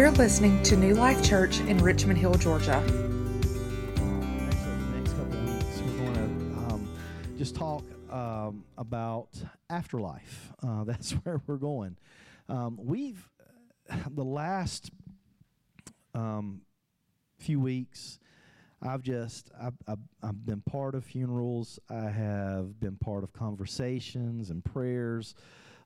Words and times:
You're 0.00 0.10
listening 0.12 0.62
to 0.62 0.76
New 0.78 0.94
Life 0.94 1.22
Church 1.22 1.60
in 1.60 1.76
Richmond 1.76 2.18
Hill, 2.18 2.32
Georgia. 2.36 2.80
Next, 2.80 4.66
uh, 4.66 4.74
next 4.96 5.12
couple 5.12 5.38
weeks, 5.40 5.82
we're 5.82 5.98
going 5.98 6.14
to 6.14 6.74
um, 6.74 6.88
just 7.36 7.54
talk 7.54 7.84
um, 8.10 8.64
about 8.78 9.28
afterlife. 9.68 10.54
Uh, 10.66 10.84
that's 10.84 11.10
where 11.10 11.42
we're 11.46 11.58
going. 11.58 11.98
Um, 12.48 12.78
we've 12.82 13.28
the 14.10 14.24
last 14.24 14.90
um, 16.14 16.62
few 17.38 17.60
weeks. 17.60 18.18
I've 18.80 19.02
just 19.02 19.50
I've, 19.60 19.74
I've, 19.86 19.98
I've 20.22 20.46
been 20.46 20.62
part 20.62 20.94
of 20.94 21.04
funerals. 21.04 21.78
I 21.90 22.08
have 22.08 22.80
been 22.80 22.96
part 22.96 23.22
of 23.22 23.34
conversations 23.34 24.48
and 24.48 24.64
prayers 24.64 25.34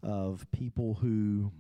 of 0.04 0.46
people 0.52 0.94
who 0.94 1.50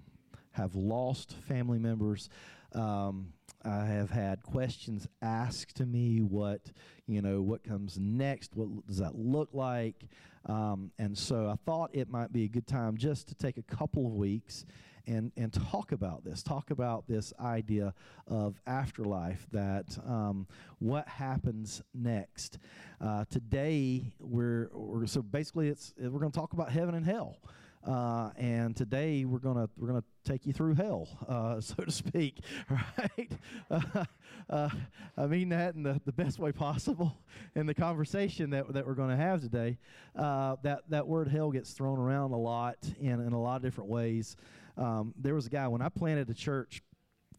have 0.54 0.74
lost 0.74 1.34
family 1.48 1.78
members. 1.78 2.28
Um, 2.72 3.32
I 3.64 3.84
have 3.86 4.10
had 4.10 4.42
questions 4.42 5.06
asked 5.22 5.76
to 5.76 5.86
me 5.86 6.20
what 6.20 6.60
you 7.06 7.22
know 7.22 7.40
what 7.40 7.64
comes 7.64 7.98
next? 7.98 8.54
What 8.54 8.86
does 8.86 8.98
that 8.98 9.14
look 9.14 9.50
like? 9.52 10.06
Um, 10.46 10.90
and 10.98 11.16
so 11.16 11.48
I 11.48 11.56
thought 11.64 11.90
it 11.94 12.10
might 12.10 12.32
be 12.32 12.44
a 12.44 12.48
good 12.48 12.66
time 12.66 12.96
just 12.96 13.28
to 13.28 13.34
take 13.34 13.56
a 13.56 13.62
couple 13.62 14.06
of 14.06 14.12
weeks 14.12 14.66
and 15.06 15.32
and 15.36 15.52
talk 15.52 15.92
about 15.92 16.24
this 16.24 16.42
talk 16.42 16.70
about 16.70 17.06
this 17.08 17.32
idea 17.40 17.94
of 18.26 18.60
afterlife 18.66 19.46
that 19.52 19.98
um, 20.06 20.46
what 20.78 21.08
happens 21.08 21.82
next. 21.94 22.58
Uh, 23.00 23.24
today 23.30 24.12
we're, 24.20 24.68
we're 24.72 25.06
so 25.06 25.22
basically 25.22 25.68
it's 25.68 25.94
we're 25.98 26.20
going 26.20 26.32
to 26.32 26.38
talk 26.38 26.52
about 26.52 26.70
heaven 26.70 26.94
and 26.94 27.04
hell 27.04 27.38
uh, 27.86 28.30
and 28.36 28.74
today 28.74 29.24
we're 29.24 29.38
gonna 29.38 29.68
we're 29.76 29.88
gonna 29.88 30.04
take 30.24 30.46
you 30.46 30.52
through 30.52 30.74
hell, 30.74 31.08
uh, 31.28 31.60
so 31.60 31.74
to 31.84 31.90
speak, 31.90 32.40
right? 32.70 33.32
Uh, 33.70 34.04
uh, 34.50 34.68
I 35.16 35.26
mean 35.26 35.48
that 35.48 35.74
in 35.74 35.82
the, 35.82 36.00
the 36.04 36.12
best 36.12 36.38
way 36.38 36.52
possible. 36.52 37.16
In 37.54 37.66
the 37.66 37.74
conversation 37.74 38.50
that 38.50 38.72
that 38.74 38.86
we're 38.86 38.94
gonna 38.94 39.16
have 39.16 39.40
today, 39.40 39.78
uh, 40.16 40.56
that 40.62 40.82
that 40.90 41.06
word 41.06 41.28
hell 41.28 41.50
gets 41.50 41.72
thrown 41.72 41.98
around 41.98 42.32
a 42.32 42.36
lot 42.36 42.76
in 43.00 43.20
in 43.20 43.32
a 43.32 43.40
lot 43.40 43.56
of 43.56 43.62
different 43.62 43.88
ways. 43.88 44.36
Um, 44.76 45.14
there 45.16 45.34
was 45.34 45.46
a 45.46 45.50
guy 45.50 45.66
when 45.68 45.82
I 45.82 45.88
planted 45.88 46.28
a 46.30 46.34
church. 46.34 46.82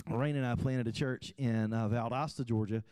Rain 0.09 0.35
and 0.35 0.45
I 0.45 0.55
planted 0.55 0.87
a 0.87 0.91
church 0.91 1.33
in 1.37 1.73
uh, 1.73 1.87
Valdosta, 1.87 2.45
Georgia, 2.45 2.83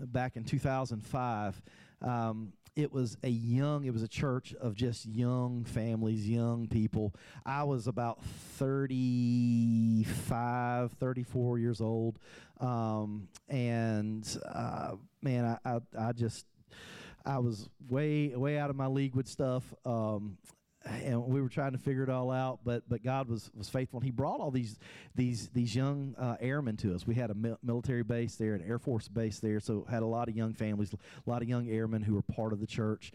back 0.00 0.36
in 0.36 0.44
2005. 0.44 1.62
Um, 2.00 2.52
it 2.78 2.90
was 2.92 3.16
a 3.24 3.28
young 3.28 3.84
it 3.84 3.92
was 3.92 4.04
a 4.04 4.08
church 4.08 4.54
of 4.60 4.76
just 4.76 5.04
young 5.04 5.64
families 5.64 6.28
young 6.28 6.68
people. 6.68 7.12
I 7.44 7.64
was 7.64 7.88
about 7.88 8.22
35 8.56 10.92
34 10.92 11.58
years 11.58 11.80
old. 11.80 12.20
Um, 12.60 13.26
and 13.48 14.24
uh, 14.48 14.92
man 15.22 15.44
I, 15.44 15.58
I, 15.68 15.80
I 15.98 16.12
just 16.12 16.46
i 17.26 17.38
was 17.38 17.68
way 17.88 18.28
way 18.36 18.58
out 18.58 18.70
of 18.70 18.76
my 18.76 18.86
league 18.86 19.16
with 19.16 19.26
stuff. 19.26 19.64
Um, 19.84 20.38
and 20.84 21.26
we 21.26 21.40
were 21.40 21.48
trying 21.48 21.72
to 21.72 21.78
figure 21.78 22.02
it 22.02 22.08
all 22.08 22.30
out. 22.30 22.60
But 22.64 22.88
but 22.88 23.02
God 23.02 23.28
was 23.28 23.50
was 23.54 23.68
faithful, 23.68 23.98
and 23.98 24.04
He 24.04 24.10
brought 24.10 24.40
all 24.40 24.50
these 24.50 24.78
these 25.14 25.48
these 25.48 25.74
young 25.74 26.14
uh, 26.18 26.36
airmen 26.40 26.76
to 26.78 26.94
us. 26.94 27.06
We 27.06 27.14
had 27.14 27.30
a 27.30 27.34
mil- 27.34 27.58
military 27.62 28.02
base 28.02 28.36
there, 28.36 28.54
an 28.54 28.64
Air 28.66 28.78
Force 28.78 29.08
base 29.08 29.40
there, 29.40 29.60
so 29.60 29.86
had 29.90 30.02
a 30.02 30.06
lot 30.06 30.28
of 30.28 30.36
young 30.36 30.54
families, 30.54 30.92
a 30.92 31.30
lot 31.30 31.42
of 31.42 31.48
young 31.48 31.68
airmen 31.68 32.02
who 32.02 32.14
were 32.14 32.22
part 32.22 32.52
of 32.52 32.60
the 32.60 32.66
church, 32.66 33.12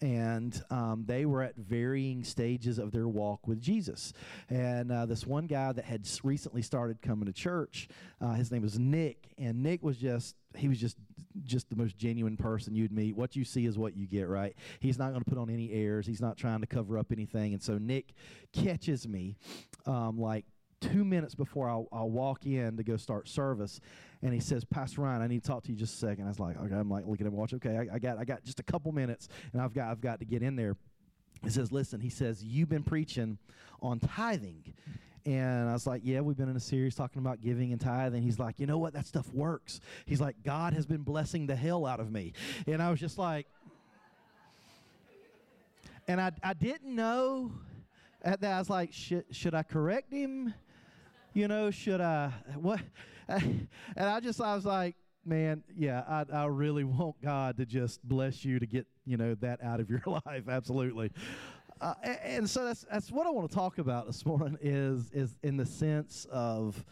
and 0.00 0.60
um, 0.70 1.04
they 1.06 1.24
were 1.24 1.42
at 1.42 1.56
varying 1.56 2.24
stages 2.24 2.78
of 2.78 2.92
their 2.92 3.08
walk 3.08 3.46
with 3.46 3.60
Jesus. 3.60 4.12
And 4.50 4.90
uh, 4.90 5.06
this 5.06 5.26
one 5.26 5.46
guy 5.46 5.72
that 5.72 5.84
had 5.84 6.08
recently 6.22 6.62
started 6.62 7.00
coming 7.00 7.26
to 7.26 7.32
church, 7.32 7.88
uh, 8.20 8.32
his 8.32 8.50
name 8.50 8.62
was 8.62 8.78
Nick, 8.78 9.28
and 9.38 9.62
Nick 9.62 9.82
was 9.82 9.96
just 9.96 10.36
he 10.56 10.68
was 10.68 10.80
just 10.80 10.96
just 11.42 11.68
the 11.68 11.76
most 11.76 11.96
genuine 11.96 12.36
person 12.36 12.74
you'd 12.74 12.92
meet. 12.92 13.16
What 13.16 13.34
you 13.34 13.44
see 13.44 13.66
is 13.66 13.76
what 13.76 13.96
you 13.96 14.06
get, 14.06 14.28
right? 14.28 14.54
He's 14.80 14.98
not 14.98 15.10
going 15.10 15.24
to 15.24 15.28
put 15.28 15.38
on 15.38 15.50
any 15.50 15.72
airs. 15.72 16.06
He's 16.06 16.20
not 16.20 16.36
trying 16.36 16.60
to 16.60 16.66
cover 16.66 16.98
up 16.98 17.10
anything. 17.10 17.52
And 17.52 17.62
so 17.62 17.78
Nick 17.78 18.14
catches 18.52 19.08
me 19.08 19.36
um, 19.86 20.18
like 20.18 20.44
two 20.80 21.04
minutes 21.04 21.34
before 21.34 21.68
I'll, 21.68 21.88
I'll 21.92 22.10
walk 22.10 22.46
in 22.46 22.76
to 22.76 22.82
go 22.82 22.96
start 22.96 23.28
service, 23.28 23.80
and 24.22 24.32
he 24.32 24.40
says, 24.40 24.64
"Pastor 24.64 25.02
Ryan, 25.02 25.22
I 25.22 25.26
need 25.26 25.42
to 25.42 25.48
talk 25.48 25.64
to 25.64 25.72
you 25.72 25.78
just 25.78 25.94
a 25.94 25.98
second. 25.98 26.24
I 26.24 26.28
was 26.28 26.40
like, 26.40 26.58
"Okay." 26.58 26.74
I'm 26.74 26.90
like 26.90 27.06
looking 27.06 27.26
at 27.26 27.32
him, 27.32 27.38
watch. 27.38 27.54
Okay, 27.54 27.76
I, 27.76 27.94
I 27.94 27.98
got 27.98 28.18
I 28.18 28.24
got 28.24 28.44
just 28.44 28.60
a 28.60 28.62
couple 28.62 28.92
minutes, 28.92 29.28
and 29.52 29.62
I've 29.62 29.72
got 29.72 29.90
I've 29.90 30.00
got 30.00 30.20
to 30.20 30.24
get 30.24 30.42
in 30.42 30.56
there. 30.56 30.76
He 31.42 31.50
says, 31.50 31.72
"Listen," 31.72 32.00
he 32.00 32.10
says, 32.10 32.42
"You've 32.42 32.68
been 32.68 32.84
preaching 32.84 33.38
on 33.80 34.00
tithing." 34.00 34.74
And 35.26 35.68
I 35.68 35.72
was 35.72 35.86
like, 35.86 36.02
Yeah, 36.04 36.20
we've 36.20 36.36
been 36.36 36.48
in 36.48 36.56
a 36.56 36.60
series 36.60 36.94
talking 36.94 37.20
about 37.20 37.40
giving 37.40 37.72
and 37.72 37.80
tithing. 37.80 38.22
He's 38.22 38.38
like, 38.38 38.58
You 38.58 38.66
know 38.66 38.78
what? 38.78 38.92
That 38.92 39.06
stuff 39.06 39.32
works. 39.32 39.80
He's 40.06 40.20
like, 40.20 40.36
God 40.44 40.74
has 40.74 40.86
been 40.86 41.02
blessing 41.02 41.46
the 41.46 41.56
hell 41.56 41.86
out 41.86 42.00
of 42.00 42.10
me. 42.10 42.32
And 42.66 42.82
I 42.82 42.90
was 42.90 43.00
just 43.00 43.16
like, 43.16 43.46
And 46.06 46.20
I, 46.20 46.32
I 46.42 46.52
didn't 46.52 46.94
know 46.94 47.52
at 48.22 48.40
that. 48.42 48.52
I 48.52 48.58
was 48.58 48.70
like, 48.70 48.92
Should, 48.92 49.24
should 49.30 49.54
I 49.54 49.62
correct 49.62 50.12
him? 50.12 50.52
You 51.32 51.48
know, 51.48 51.70
should 51.70 52.00
I? 52.00 52.32
What? 52.56 52.80
And 53.26 53.68
I 53.96 54.20
just, 54.20 54.38
I 54.38 54.54
was 54.54 54.66
like, 54.66 54.96
Man, 55.24 55.62
yeah, 55.74 56.02
I, 56.06 56.24
I 56.30 56.44
really 56.44 56.84
want 56.84 57.22
God 57.22 57.56
to 57.56 57.64
just 57.64 58.06
bless 58.06 58.44
you 58.44 58.58
to 58.58 58.66
get, 58.66 58.86
you 59.06 59.16
know, 59.16 59.34
that 59.36 59.62
out 59.62 59.80
of 59.80 59.88
your 59.88 60.02
life. 60.26 60.46
Absolutely. 60.46 61.10
Uh, 61.84 61.92
a- 62.02 62.26
and, 62.26 62.48
so 62.48 62.64
that's 62.64 62.86
that's 62.90 63.12
what 63.12 63.26
I 63.26 63.30
want 63.30 63.46
to 63.46 63.54
talk 63.54 63.76
about 63.76 64.06
this 64.06 64.24
morning 64.24 64.56
is 64.62 65.10
is 65.12 65.36
in 65.42 65.58
the 65.58 65.66
sense 65.66 66.26
of 66.32 66.82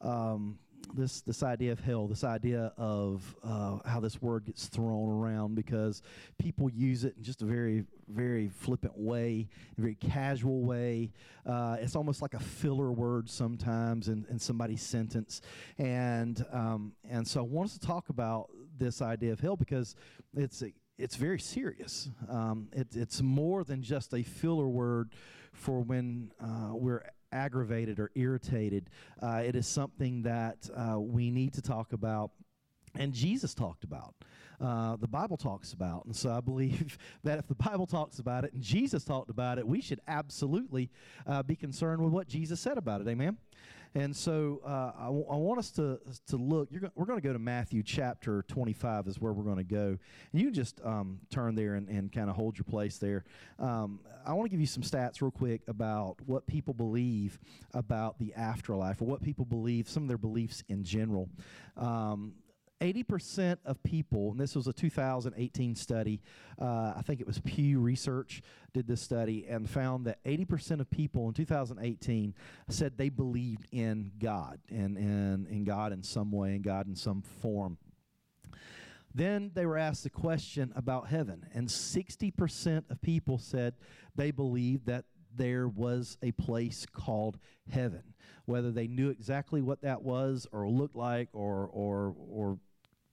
um, 0.00 0.58
this 0.92 1.20
this 1.20 1.44
idea 1.44 1.70
of 1.70 1.78
hell, 1.78 2.08
this 2.08 2.24
idea 2.24 2.72
of 2.76 3.36
uh, 3.44 3.78
how 3.84 4.00
this 4.00 4.20
word 4.20 4.44
gets 4.44 4.66
thrown 4.66 5.08
around 5.08 5.54
because 5.54 6.02
people 6.36 6.68
use 6.68 7.04
it 7.04 7.14
in 7.16 7.22
just 7.22 7.42
a 7.42 7.44
very 7.44 7.84
very 8.08 8.48
flippant 8.48 8.98
way, 8.98 9.48
a 9.78 9.80
very 9.80 9.94
casual 9.94 10.64
way. 10.64 11.12
Uh, 11.46 11.76
it's 11.78 11.94
almost 11.94 12.20
like 12.20 12.34
a 12.34 12.40
filler 12.40 12.90
word 12.90 13.30
sometimes 13.30 14.08
in, 14.08 14.26
in 14.28 14.40
somebody's 14.40 14.82
sentence, 14.82 15.42
and 15.78 16.44
um, 16.52 16.92
and 17.08 17.24
so 17.24 17.38
I 17.38 17.44
want 17.44 17.70
us 17.70 17.78
to 17.78 17.86
talk 17.86 18.08
about 18.08 18.50
this 18.76 19.00
idea 19.00 19.32
of 19.32 19.38
hell 19.38 19.56
because 19.56 19.94
it's 20.36 20.60
it's 20.98 21.16
very 21.16 21.40
serious. 21.40 22.08
Um, 22.28 22.68
it, 22.72 22.88
it's 22.94 23.20
more 23.20 23.64
than 23.64 23.82
just 23.82 24.14
a 24.14 24.22
filler 24.22 24.68
word 24.68 25.10
for 25.52 25.80
when 25.80 26.32
uh, 26.40 26.74
we're 26.74 27.02
aggravated 27.32 27.98
or 27.98 28.10
irritated. 28.14 28.90
Uh, 29.20 29.42
it 29.44 29.56
is 29.56 29.66
something 29.66 30.22
that 30.22 30.70
uh, 30.74 30.98
we 31.00 31.30
need 31.30 31.52
to 31.54 31.62
talk 31.62 31.92
about. 31.92 32.30
And 32.96 33.12
Jesus 33.12 33.54
talked 33.54 33.82
about, 33.82 34.14
uh, 34.60 34.94
the 34.96 35.08
Bible 35.08 35.36
talks 35.36 35.72
about. 35.72 36.04
And 36.04 36.14
so 36.14 36.30
I 36.30 36.40
believe 36.40 36.96
that 37.24 37.40
if 37.40 37.48
the 37.48 37.56
Bible 37.56 37.86
talks 37.86 38.20
about 38.20 38.44
it 38.44 38.52
and 38.52 38.62
Jesus 38.62 39.04
talked 39.04 39.30
about 39.30 39.58
it, 39.58 39.66
we 39.66 39.80
should 39.80 40.00
absolutely 40.06 40.90
uh, 41.26 41.42
be 41.42 41.56
concerned 41.56 42.02
with 42.02 42.12
what 42.12 42.28
Jesus 42.28 42.60
said 42.60 42.78
about 42.78 43.00
it. 43.00 43.08
Amen? 43.08 43.36
And 43.96 44.14
so 44.14 44.60
uh, 44.66 44.92
I, 44.98 45.04
w- 45.04 45.26
I 45.30 45.36
want 45.36 45.60
us 45.60 45.70
to 45.72 46.00
to 46.28 46.36
look. 46.36 46.68
Go- 46.72 46.90
we're 46.96 47.04
going 47.04 47.20
to 47.20 47.26
go 47.26 47.32
to 47.32 47.38
Matthew 47.38 47.82
chapter 47.84 48.44
25 48.48 49.06
is 49.06 49.20
where 49.20 49.32
we're 49.32 49.44
going 49.44 49.58
to 49.58 49.62
go. 49.62 49.96
And 50.32 50.40
you 50.42 50.50
just 50.50 50.80
um, 50.84 51.20
turn 51.30 51.54
there 51.54 51.74
and, 51.74 51.88
and 51.88 52.10
kind 52.10 52.28
of 52.28 52.34
hold 52.34 52.58
your 52.58 52.64
place 52.64 52.98
there. 52.98 53.24
Um, 53.58 54.00
I 54.26 54.32
want 54.32 54.46
to 54.46 54.50
give 54.50 54.60
you 54.60 54.66
some 54.66 54.82
stats 54.82 55.22
real 55.22 55.30
quick 55.30 55.62
about 55.68 56.16
what 56.26 56.46
people 56.46 56.74
believe 56.74 57.38
about 57.72 58.18
the 58.18 58.34
afterlife 58.34 59.00
or 59.00 59.04
what 59.04 59.22
people 59.22 59.44
believe, 59.44 59.88
some 59.88 60.02
of 60.02 60.08
their 60.08 60.18
beliefs 60.18 60.64
in 60.68 60.82
general. 60.82 61.28
Um, 61.76 62.34
80% 62.80 63.58
of 63.64 63.82
people, 63.82 64.30
and 64.30 64.40
this 64.40 64.54
was 64.54 64.66
a 64.66 64.72
2018 64.72 65.74
study, 65.74 66.20
uh, 66.60 66.92
I 66.96 67.02
think 67.04 67.20
it 67.20 67.26
was 67.26 67.38
Pew 67.40 67.80
Research 67.80 68.42
did 68.72 68.86
this 68.86 69.00
study 69.00 69.46
and 69.48 69.68
found 69.68 70.06
that 70.06 70.22
80% 70.24 70.80
of 70.80 70.90
people 70.90 71.28
in 71.28 71.34
2018 71.34 72.34
said 72.68 72.96
they 72.96 73.08
believed 73.08 73.66
in 73.72 74.12
God 74.18 74.58
and, 74.68 74.96
in 74.96 75.64
God 75.64 75.92
in 75.92 76.02
some 76.02 76.30
way, 76.30 76.56
in 76.56 76.62
God 76.62 76.86
in 76.86 76.96
some 76.96 77.22
form. 77.22 77.78
Then 79.14 79.52
they 79.54 79.64
were 79.64 79.78
asked 79.78 80.02
the 80.02 80.10
question 80.10 80.72
about 80.74 81.06
heaven, 81.06 81.46
and 81.54 81.68
60% 81.68 82.90
of 82.90 83.00
people 83.00 83.38
said 83.38 83.74
they 84.16 84.32
believed 84.32 84.86
that 84.86 85.04
there 85.36 85.68
was 85.68 86.16
a 86.22 86.32
place 86.32 86.86
called 86.92 87.38
heaven. 87.70 88.02
Whether 88.46 88.70
they 88.70 88.86
knew 88.86 89.10
exactly 89.10 89.62
what 89.62 89.82
that 89.82 90.02
was 90.02 90.46
or 90.52 90.68
looked 90.68 90.96
like 90.96 91.28
or, 91.32 91.68
or, 91.72 92.14
or 92.30 92.58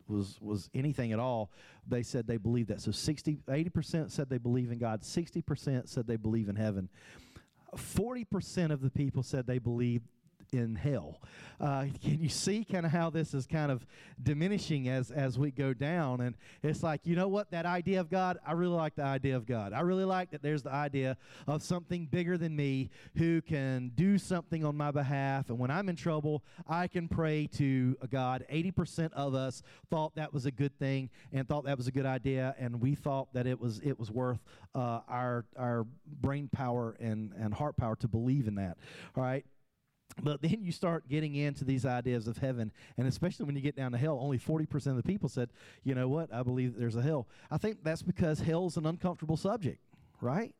was, 0.07 0.37
was 0.41 0.69
anything 0.73 1.11
at 1.13 1.19
all, 1.19 1.51
they 1.87 2.03
said 2.03 2.27
they 2.27 2.37
believed 2.37 2.69
that. 2.69 2.81
So 2.81 2.91
60, 2.91 3.39
80% 3.47 4.11
said 4.11 4.29
they 4.29 4.37
believe 4.37 4.71
in 4.71 4.77
God, 4.77 5.01
60% 5.01 5.87
said 5.87 6.07
they 6.07 6.17
believe 6.17 6.49
in 6.49 6.55
heaven. 6.55 6.89
40% 7.75 8.71
of 8.71 8.81
the 8.81 8.89
people 8.89 9.23
said 9.23 9.47
they 9.47 9.59
believed 9.59 10.07
in 10.51 10.75
hell. 10.75 11.21
Uh, 11.59 11.85
can 12.03 12.19
you 12.19 12.29
see 12.29 12.65
kind 12.65 12.85
of 12.85 12.91
how 12.91 13.09
this 13.09 13.33
is 13.33 13.45
kind 13.45 13.71
of 13.71 13.85
diminishing 14.21 14.89
as 14.89 15.11
as 15.11 15.37
we 15.37 15.51
go 15.51 15.73
down? 15.73 16.19
And 16.19 16.35
it's 16.63 16.81
like, 16.81 17.01
you 17.03 17.15
know 17.15 17.27
what? 17.27 17.51
That 17.51 17.65
idea 17.65 17.99
of 17.99 18.09
God, 18.09 18.39
I 18.45 18.53
really 18.53 18.75
like 18.75 18.95
the 18.95 19.03
idea 19.03 19.35
of 19.35 19.45
God. 19.45 19.71
I 19.71 19.81
really 19.81 20.03
like 20.03 20.31
that 20.31 20.41
there's 20.41 20.63
the 20.63 20.73
idea 20.73 21.17
of 21.47 21.61
something 21.61 22.07
bigger 22.07 22.37
than 22.37 22.55
me 22.55 22.89
who 23.15 23.41
can 23.41 23.91
do 23.95 24.17
something 24.17 24.65
on 24.65 24.75
my 24.75 24.91
behalf. 24.91 25.49
And 25.49 25.59
when 25.59 25.69
I'm 25.69 25.87
in 25.87 25.95
trouble, 25.95 26.43
I 26.67 26.87
can 26.87 27.07
pray 27.07 27.47
to 27.57 27.95
a 28.01 28.07
God. 28.07 28.43
80% 28.51 29.13
of 29.13 29.35
us 29.35 29.61
thought 29.89 30.15
that 30.15 30.33
was 30.33 30.45
a 30.47 30.51
good 30.51 30.77
thing 30.79 31.09
and 31.31 31.47
thought 31.47 31.65
that 31.65 31.77
was 31.77 31.87
a 31.87 31.91
good 31.91 32.07
idea, 32.07 32.55
and 32.57 32.81
we 32.81 32.95
thought 32.95 33.33
that 33.33 33.45
it 33.45 33.59
was 33.59 33.79
it 33.79 33.99
was 33.99 34.09
worth 34.09 34.39
uh, 34.73 35.01
our 35.07 35.45
our 35.57 35.85
brain 36.07 36.49
power 36.51 36.97
and 36.99 37.33
and 37.33 37.53
heart 37.53 37.77
power 37.77 37.95
to 37.97 38.07
believe 38.07 38.47
in 38.47 38.55
that. 38.55 38.77
All 39.15 39.23
right. 39.23 39.45
But 40.21 40.41
then 40.41 40.57
you 40.61 40.71
start 40.71 41.07
getting 41.07 41.35
into 41.35 41.63
these 41.63 41.85
ideas 41.85 42.27
of 42.27 42.37
heaven, 42.37 42.71
and 42.97 43.07
especially 43.07 43.45
when 43.45 43.55
you 43.55 43.61
get 43.61 43.75
down 43.75 43.91
to 43.91 43.97
hell, 43.97 44.19
only 44.21 44.37
40% 44.37 44.87
of 44.87 44.95
the 44.95 45.03
people 45.03 45.29
said, 45.29 45.49
you 45.83 45.95
know 45.95 46.07
what, 46.07 46.33
I 46.33 46.43
believe 46.43 46.73
that 46.73 46.79
there's 46.79 46.95
a 46.95 47.01
hell. 47.01 47.27
I 47.49 47.57
think 47.57 47.83
that's 47.83 48.01
because 48.01 48.39
hell's 48.39 48.77
an 48.77 48.85
uncomfortable 48.85 49.37
subject, 49.37 49.79
right? 50.19 50.53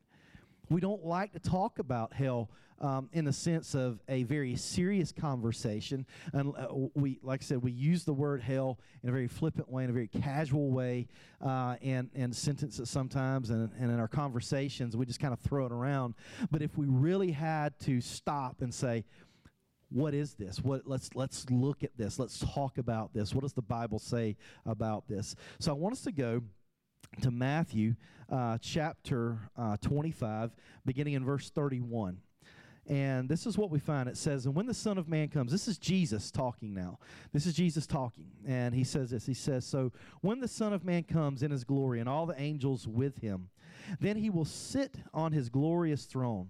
We 0.69 0.79
don't 0.79 1.05
like 1.05 1.33
to 1.33 1.39
talk 1.39 1.79
about 1.79 2.13
hell 2.13 2.49
um, 2.81 3.09
in 3.13 3.25
the 3.25 3.33
sense 3.33 3.75
of 3.75 3.99
a 4.09 4.23
very 4.23 4.55
serious 4.55 5.11
conversation. 5.11 6.05
And 6.33 6.53
uh, 6.57 6.67
we, 6.95 7.19
like 7.21 7.41
I 7.43 7.45
said, 7.45 7.61
we 7.61 7.71
use 7.71 8.03
the 8.03 8.13
word 8.13 8.41
hell 8.41 8.79
in 9.03 9.09
a 9.09 9.11
very 9.11 9.27
flippant 9.27 9.69
way, 9.69 9.83
in 9.83 9.89
a 9.89 9.93
very 9.93 10.07
casual 10.07 10.71
way, 10.71 11.07
uh, 11.45 11.75
and, 11.81 12.09
and 12.15 12.35
sentences 12.35 12.89
sometimes, 12.89 13.51
and, 13.51 13.69
and 13.79 13.91
in 13.91 13.99
our 13.99 14.07
conversations, 14.07 14.97
we 14.97 15.05
just 15.05 15.19
kind 15.19 15.33
of 15.33 15.39
throw 15.39 15.65
it 15.65 15.71
around. 15.71 16.15
But 16.49 16.61
if 16.61 16.77
we 16.77 16.87
really 16.87 17.31
had 17.31 17.79
to 17.81 18.01
stop 18.01 18.61
and 18.61 18.73
say, 18.73 19.05
what 19.91 20.13
is 20.13 20.33
this? 20.35 20.59
What 20.59 20.87
let's 20.87 21.09
let's 21.15 21.49
look 21.49 21.83
at 21.83 21.97
this. 21.97 22.17
Let's 22.17 22.39
talk 22.39 22.77
about 22.77 23.13
this. 23.13 23.35
What 23.35 23.41
does 23.41 23.53
the 23.53 23.61
bible 23.61 23.99
say 23.99 24.37
about 24.65 25.07
this? 25.07 25.35
So 25.59 25.71
i 25.71 25.73
want 25.73 25.93
us 25.93 26.01
to 26.03 26.11
go 26.11 26.41
to 27.21 27.31
matthew 27.31 27.95
uh, 28.31 28.57
chapter 28.61 29.37
uh, 29.57 29.75
25 29.81 30.51
beginning 30.85 31.13
in 31.15 31.25
verse 31.25 31.49
31 31.49 32.19
and 32.87 33.27
this 33.27 33.45
is 33.45 33.57
what 33.57 33.69
we 33.69 33.79
find. 33.79 34.09
It 34.09 34.17
says 34.17 34.45
and 34.45 34.55
when 34.55 34.65
the 34.65 34.73
son 34.73 34.97
of 34.97 35.09
man 35.09 35.27
comes 35.27 35.51
this 35.51 35.67
is 35.67 35.77
jesus 35.77 36.31
talking 36.31 36.73
now. 36.73 36.99
This 37.33 37.45
is 37.45 37.53
jesus 37.53 37.85
talking. 37.85 38.31
And 38.47 38.73
he 38.73 38.83
says 38.85 39.09
this. 39.09 39.25
He 39.25 39.33
says 39.33 39.65
so 39.65 39.91
when 40.21 40.39
the 40.39 40.47
son 40.47 40.71
of 40.71 40.85
man 40.85 41.03
comes 41.03 41.43
in 41.43 41.51
his 41.51 41.65
glory 41.65 41.99
and 41.99 42.07
all 42.07 42.25
the 42.25 42.39
angels 42.39 42.87
with 42.87 43.17
him 43.17 43.49
then 43.99 44.15
he 44.15 44.29
will 44.29 44.45
sit 44.45 44.97
on 45.13 45.33
his 45.33 45.49
glorious 45.49 46.05
throne. 46.05 46.49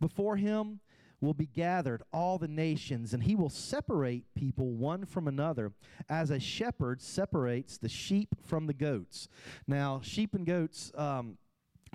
Before 0.00 0.36
him 0.36 0.80
will 1.20 1.34
be 1.34 1.46
gathered 1.46 2.02
all 2.12 2.38
the 2.38 2.48
nations, 2.48 3.14
and 3.14 3.22
he 3.22 3.34
will 3.34 3.50
separate 3.50 4.24
people 4.34 4.72
one 4.72 5.04
from 5.04 5.28
another, 5.28 5.72
as 6.08 6.30
a 6.30 6.38
shepherd 6.38 7.00
separates 7.00 7.78
the 7.78 7.88
sheep 7.88 8.34
from 8.46 8.66
the 8.66 8.74
goats. 8.74 9.28
Now, 9.66 10.00
sheep 10.02 10.34
and 10.34 10.46
goats. 10.46 10.92
Um, 10.94 11.38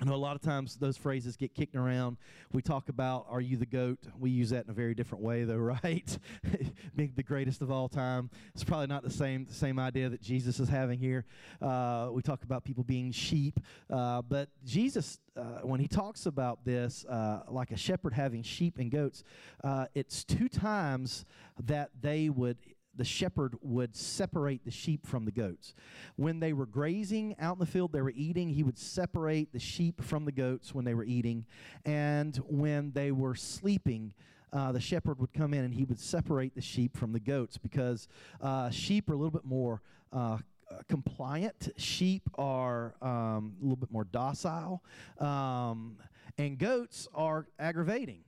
I 0.02 0.06
know 0.06 0.16
a 0.16 0.18
lot 0.18 0.36
of 0.36 0.42
times 0.42 0.78
those 0.78 0.98
phrases 0.98 1.38
get 1.38 1.54
kicked 1.54 1.76
around. 1.76 2.18
We 2.54 2.64
talk 2.64 2.90
about, 2.90 3.28
are 3.30 3.40
you 3.40 3.56
the 3.56 3.68
goat? 3.68 4.00
We 4.20 4.32
use 4.32 4.50
that 4.50 4.66
in 4.66 4.72
a 4.72 4.74
very 4.74 4.96
different 4.96 5.24
way, 5.24 5.44
though, 5.44 5.58
right? 5.84 6.18
Being 6.96 7.14
the 7.16 7.22
greatest 7.22 7.62
of 7.62 7.70
all 7.70 7.88
time. 7.88 8.32
It's 8.56 8.64
probably 8.64 8.88
not 8.88 9.04
the 9.04 9.12
same, 9.12 9.46
the 9.46 9.54
same 9.54 9.78
idea 9.78 10.10
that 10.10 10.20
Jesus 10.20 10.60
is 10.60 10.70
having 10.70 10.98
here. 10.98 11.26
Uh, 11.62 12.10
we 12.12 12.24
talk 12.24 12.44
about 12.44 12.64
people 12.64 12.84
being 12.84 13.12
sheep. 13.12 13.60
Uh, 13.92 14.24
but 14.24 14.50
Jesus, 14.66 15.20
uh, 15.38 15.60
when 15.62 15.80
he 15.80 15.88
talks 15.88 16.26
about 16.26 16.66
this, 16.66 17.06
uh, 17.06 17.44
like 17.48 17.70
a 17.70 17.78
shepherd 17.78 18.14
having 18.14 18.42
sheep 18.42 18.80
and 18.80 18.90
goats, 18.90 19.24
uh, 19.64 19.86
it's 19.94 20.24
two 20.24 20.50
times 20.50 21.26
that 21.64 21.92
they 22.02 22.28
would 22.30 22.58
the 22.96 23.04
shepherd 23.04 23.56
would 23.62 23.96
separate 23.96 24.66
the 24.66 24.72
sheep 24.72 25.06
from 25.08 25.26
the 25.26 25.32
goats. 25.32 25.74
When 26.16 26.40
they 26.40 26.54
were 26.54 26.66
grazing 26.66 27.36
out 27.40 27.54
in 27.54 27.60
the 27.60 27.66
field, 27.66 27.94
they 27.94 28.02
were 28.02 28.14
eating, 28.16 28.50
he 28.50 28.64
would 28.64 28.78
separate 28.78 29.54
the 29.54 29.60
sheep 29.60 30.02
from 30.02 30.26
the 30.26 30.32
goats 30.32 30.76
when 30.76 30.86
they 30.86 30.94
were 30.94 31.04
eating. 31.04 31.46
And 31.86 32.36
when 32.48 32.92
they 32.92 33.12
were 33.12 33.36
sleeping, 33.36 34.14
uh, 34.54 34.72
the 34.72 34.82
shepherd 34.82 35.20
would 35.20 35.34
come 35.34 35.54
in 35.54 35.64
and 35.64 35.74
he 35.74 35.86
would 35.86 36.00
separate 36.00 36.56
the 36.56 36.62
sheep 36.62 36.98
from 36.98 37.14
the 37.14 37.20
goats 37.20 37.58
because 37.58 38.08
uh, 38.42 38.70
sheep 38.70 39.10
are 39.10 39.14
a 39.14 39.18
little 39.18 39.32
bit 39.32 39.46
more 39.46 39.82
uh, 40.12 40.38
compliant. 40.88 41.70
Sheep 41.78 42.30
are 42.36 42.96
um, 43.02 43.54
a 43.60 43.64
little 43.64 43.78
bit 43.78 43.92
more 43.92 44.04
docile. 44.04 44.84
Um, 45.20 45.98
and 46.38 46.58
goats 46.58 47.08
are 47.14 47.48
aggravating 47.60 48.24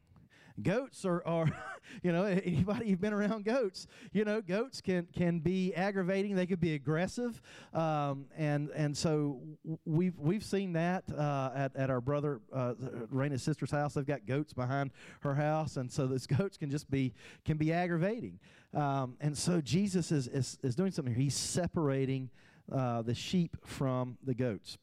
goats 0.61 1.05
are, 1.05 1.25
are 1.25 1.47
you 2.03 2.11
know 2.11 2.23
anybody 2.23 2.89
who's 2.89 2.99
been 2.99 3.13
around 3.13 3.45
goats 3.45 3.87
you 4.11 4.23
know 4.25 4.41
goats 4.41 4.81
can 4.81 5.07
can 5.13 5.39
be 5.39 5.73
aggravating. 5.73 6.35
They 6.35 6.45
could 6.45 6.59
be 6.59 6.73
aggressive. 6.73 7.41
Um, 7.73 8.25
and 8.37 8.69
and 8.75 8.95
so 8.95 9.41
we've 9.85 10.17
we've 10.17 10.43
seen 10.43 10.73
that 10.73 11.03
uh, 11.11 11.51
at, 11.55 11.75
at 11.75 11.89
our 11.89 12.01
brother 12.01 12.41
uh, 12.53 12.73
Raina's 13.11 13.43
sister's 13.43 13.71
house. 13.71 13.93
They've 13.93 14.05
got 14.05 14.25
goats 14.25 14.53
behind 14.53 14.91
her 15.21 15.35
house. 15.35 15.77
And 15.77 15.91
so 15.91 16.07
those 16.07 16.27
goats 16.27 16.57
can 16.57 16.69
just 16.69 16.89
be 16.89 17.13
can 17.45 17.57
be 17.57 17.71
aggravating. 17.71 18.39
Um, 18.73 19.15
and 19.21 19.37
so 19.37 19.61
Jesus 19.61 20.11
is, 20.11 20.27
is 20.27 20.57
is 20.63 20.75
doing 20.75 20.91
something 20.91 21.13
here. 21.13 21.23
He's 21.23 21.35
separating 21.35 22.29
uh, 22.71 23.01
the 23.01 23.15
sheep 23.15 23.57
from 23.65 24.17
the 24.23 24.33
goats. 24.33 24.77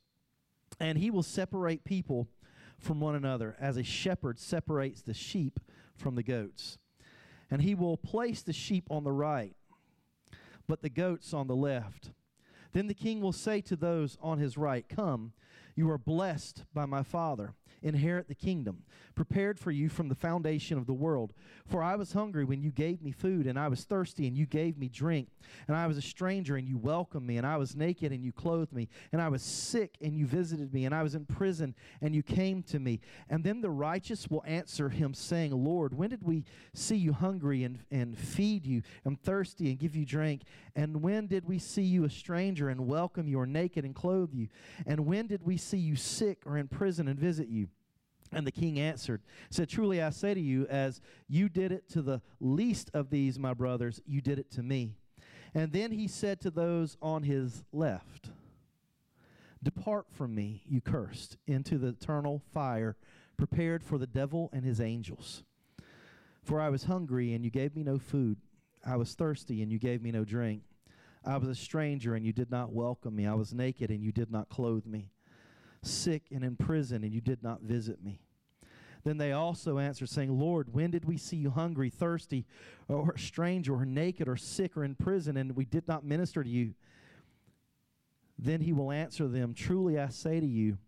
And 0.79 0.97
he 0.97 1.11
will 1.11 1.23
separate 1.23 1.85
people 1.85 2.29
from 2.81 3.01
one 3.01 3.15
another, 3.15 3.57
as 3.61 3.77
a 3.77 3.83
shepherd 3.83 4.39
separates 4.39 5.03
the 5.03 5.15
sheep 5.15 5.61
from 5.97 6.15
the 6.15 6.23
goats. 6.23 6.79
And 7.51 7.63
he 7.63 7.75
will 7.75 7.97
place 7.97 8.43
the 8.43 8.53
sheep 8.53 8.87
on 8.91 9.05
the 9.05 9.13
right, 9.13 9.55
but 10.67 10.83
the 10.83 10.89
goats 10.89 11.35
on 11.35 11.47
the 11.47 11.57
left. 11.57 12.11
Then 12.73 12.87
the 12.87 12.95
king 12.95 13.21
will 13.21 13.33
say 13.33 13.61
to 13.63 13.77
those 13.77 14.17
on 14.23 14.39
his 14.39 14.57
right, 14.57 14.89
Come, 14.89 15.33
you 15.75 15.91
are 15.91 15.99
blessed 15.99 16.65
by 16.73 16.87
my 16.87 17.03
Father 17.03 17.55
inherit 17.83 18.29
the 18.29 18.35
kingdom, 18.35 18.83
prepared 19.15 19.59
for 19.59 19.71
you 19.71 19.89
from 19.89 20.09
the 20.09 20.15
foundation 20.15 20.79
of 20.79 20.87
the 20.87 20.93
world. 20.93 21.33
For 21.67 21.83
I 21.83 21.97
was 21.97 22.13
hungry 22.13 22.45
when 22.45 22.63
you 22.63 22.71
gave 22.71 23.03
me 23.03 23.13
food, 23.13 23.47
and 23.47 23.59
I 23.59 23.69
was 23.69 23.85
thirsty 23.85 24.27
and 24.27 24.37
you 24.37 24.47
gave 24.47 24.77
me 24.79 24.89
drink, 24.89 25.29
and 25.69 25.77
I 25.77 25.87
was 25.87 25.97
a 25.97 26.03
stranger 26.03 26.57
and 26.57 26.69
you 26.69 26.79
welcomed 26.79 27.27
me, 27.27 27.37
and 27.37 27.47
I 27.47 27.57
was 27.57 27.77
naked 27.77 28.13
and 28.13 28.25
you 28.25 28.33
clothed 28.33 28.73
me, 28.73 28.89
and 29.13 29.21
I 29.21 29.29
was 29.29 29.43
sick 29.43 29.97
and 30.01 30.15
you 30.15 30.27
visited 30.27 30.73
me, 30.73 30.85
and 30.85 30.95
I 30.95 31.03
was 31.03 31.15
in 31.15 31.25
prison 31.25 31.75
and 32.01 32.15
you 32.15 32.23
came 32.23 32.63
to 32.65 32.79
me. 32.79 33.01
And 33.29 33.43
then 33.43 33.61
the 33.61 33.71
righteous 33.71 34.29
will 34.29 34.45
answer 34.47 34.89
him, 34.89 35.15
saying, 35.15 35.53
Lord, 35.53 35.95
when 35.95 36.11
did 36.11 36.23
we 36.23 36.45
see 36.75 36.97
you 36.97 37.13
hungry 37.13 37.65
and, 37.65 37.81
and 37.91 38.17
feed 38.17 38.67
you, 38.67 38.83
and 39.05 39.21
thirsty 39.21 39.71
and 39.71 39.79
give 39.79 39.97
you 39.97 40.05
drink? 40.05 40.43
And 40.77 41.03
when 41.03 41.27
did 41.27 41.47
we 41.47 41.59
see 41.59 41.83
you 41.83 42.05
a 42.05 42.11
stranger 42.11 42.69
and 42.69 42.87
welcome 42.87 43.27
you, 43.27 43.39
or 43.39 43.47
naked 43.47 43.85
and 43.85 43.95
clothe 43.95 44.33
you? 44.33 44.49
And 44.87 45.07
when 45.07 45.27
did 45.27 45.43
we 45.43 45.57
see 45.57 45.79
you 45.79 45.97
sick 45.97 46.43
or 46.47 46.59
in 46.59 46.69
prison 46.69 47.09
and 47.09 47.19
visit 47.19 47.49
you? 47.49 47.69
And 48.33 48.47
the 48.47 48.53
king 48.53 48.79
answered, 48.79 49.23
said, 49.51 49.69
Truly 49.69 50.01
I 50.01 50.11
say 50.11 50.35
to 50.35 50.41
you, 50.41 50.67
as 50.69 51.01
you 51.29 51.49
did 51.49 51.73
it 51.73 51.89
to 51.91 52.03
the 52.03 52.23
least 52.41 52.91
of 52.95 53.11
these, 53.11 53.39
my 53.39 53.55
brothers, 53.55 54.01
you 54.07 54.21
did 54.21 54.39
it 54.39 54.51
to 54.53 54.63
me. 54.63 54.95
And 55.53 55.73
then 55.73 55.91
he 55.91 56.07
said 56.07 56.41
to 56.43 56.51
those 56.51 56.97
on 57.03 57.25
his 57.25 57.65
left, 57.73 58.31
Depart 59.63 60.07
from 60.13 60.35
me, 60.35 60.63
you 60.65 60.81
cursed, 60.81 61.37
into 61.47 61.77
the 61.77 61.89
eternal 61.89 62.41
fire 62.55 62.97
prepared 63.37 63.83
for 63.83 63.99
the 63.99 64.07
devil 64.07 64.49
and 64.53 64.65
his 64.65 64.81
angels. 64.81 65.43
For 66.43 66.61
I 66.61 66.71
was 66.71 66.85
hungry, 66.85 67.35
and 67.35 67.45
you 67.45 67.51
gave 67.51 67.75
me 67.75 67.83
no 67.83 67.99
food. 67.99 68.39
I 68.87 68.97
was 68.97 69.15
thirsty, 69.15 69.61
and 69.61 69.73
you 69.73 69.79
gave 69.79 70.03
me 70.03 70.13
no 70.13 70.25
drink. 70.25 70.63
I 71.25 71.37
was 71.37 71.49
a 71.49 71.55
stranger, 71.55 72.15
and 72.15 72.25
you 72.25 72.33
did 72.33 72.51
not 72.51 72.73
welcome 72.73 73.17
me. 73.17 73.27
I 73.27 73.35
was 73.35 73.53
naked, 73.53 73.91
and 73.91 74.03
you 74.03 74.13
did 74.13 74.31
not 74.31 74.49
clothe 74.49 74.87
me 74.87 75.11
sick 75.83 76.25
and 76.31 76.45
in 76.45 76.57
prison, 76.57 77.05
and 77.05 77.13
you 77.13 77.21
did 77.21 77.43
not 77.43 77.63
visit 77.63 78.03
me. 78.03 78.21
Then 79.05 79.17
they 79.17 79.33
also 79.33 79.79
answered, 79.79 80.11
saying, 80.11 80.39
Lord, 80.39 80.75
when 80.75 80.91
did 80.91 81.07
we 81.07 81.17
see 81.17 81.37
you 81.37 81.51
hungry, 81.51 81.89
thirsty, 81.89 82.45
or 82.89 83.13
a 83.13 83.19
stranger, 83.19 83.75
or 83.75 83.87
naked, 83.87 84.29
or 84.29 84.37
sick, 84.37 84.77
or 84.77 84.85
in 84.85 84.95
prison, 84.95 85.37
and 85.37 85.57
we 85.57 85.65
did 85.65 85.89
not 85.89 86.05
minister 86.05 86.45
to 86.45 86.51
you? 86.51 86.75
Then 88.39 88.61
he 88.61 88.73
will 88.73 88.93
answer 88.93 89.27
them, 89.27 89.55
Truly 89.55 89.99
I 89.99 90.09
say 90.09 90.41
to 90.41 90.47
you, 90.47 90.79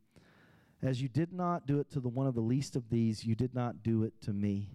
as 0.82 1.00
you 1.00 1.08
did 1.08 1.32
not 1.32 1.66
do 1.66 1.78
it 1.78 1.90
to 1.92 2.00
the 2.00 2.08
one 2.08 2.26
of 2.26 2.34
the 2.34 2.40
least 2.40 2.76
of 2.76 2.90
these, 2.90 3.24
you 3.24 3.34
did 3.34 3.54
not 3.54 3.82
do 3.82 4.02
it 4.02 4.14
to 4.22 4.32
me. 4.32 4.70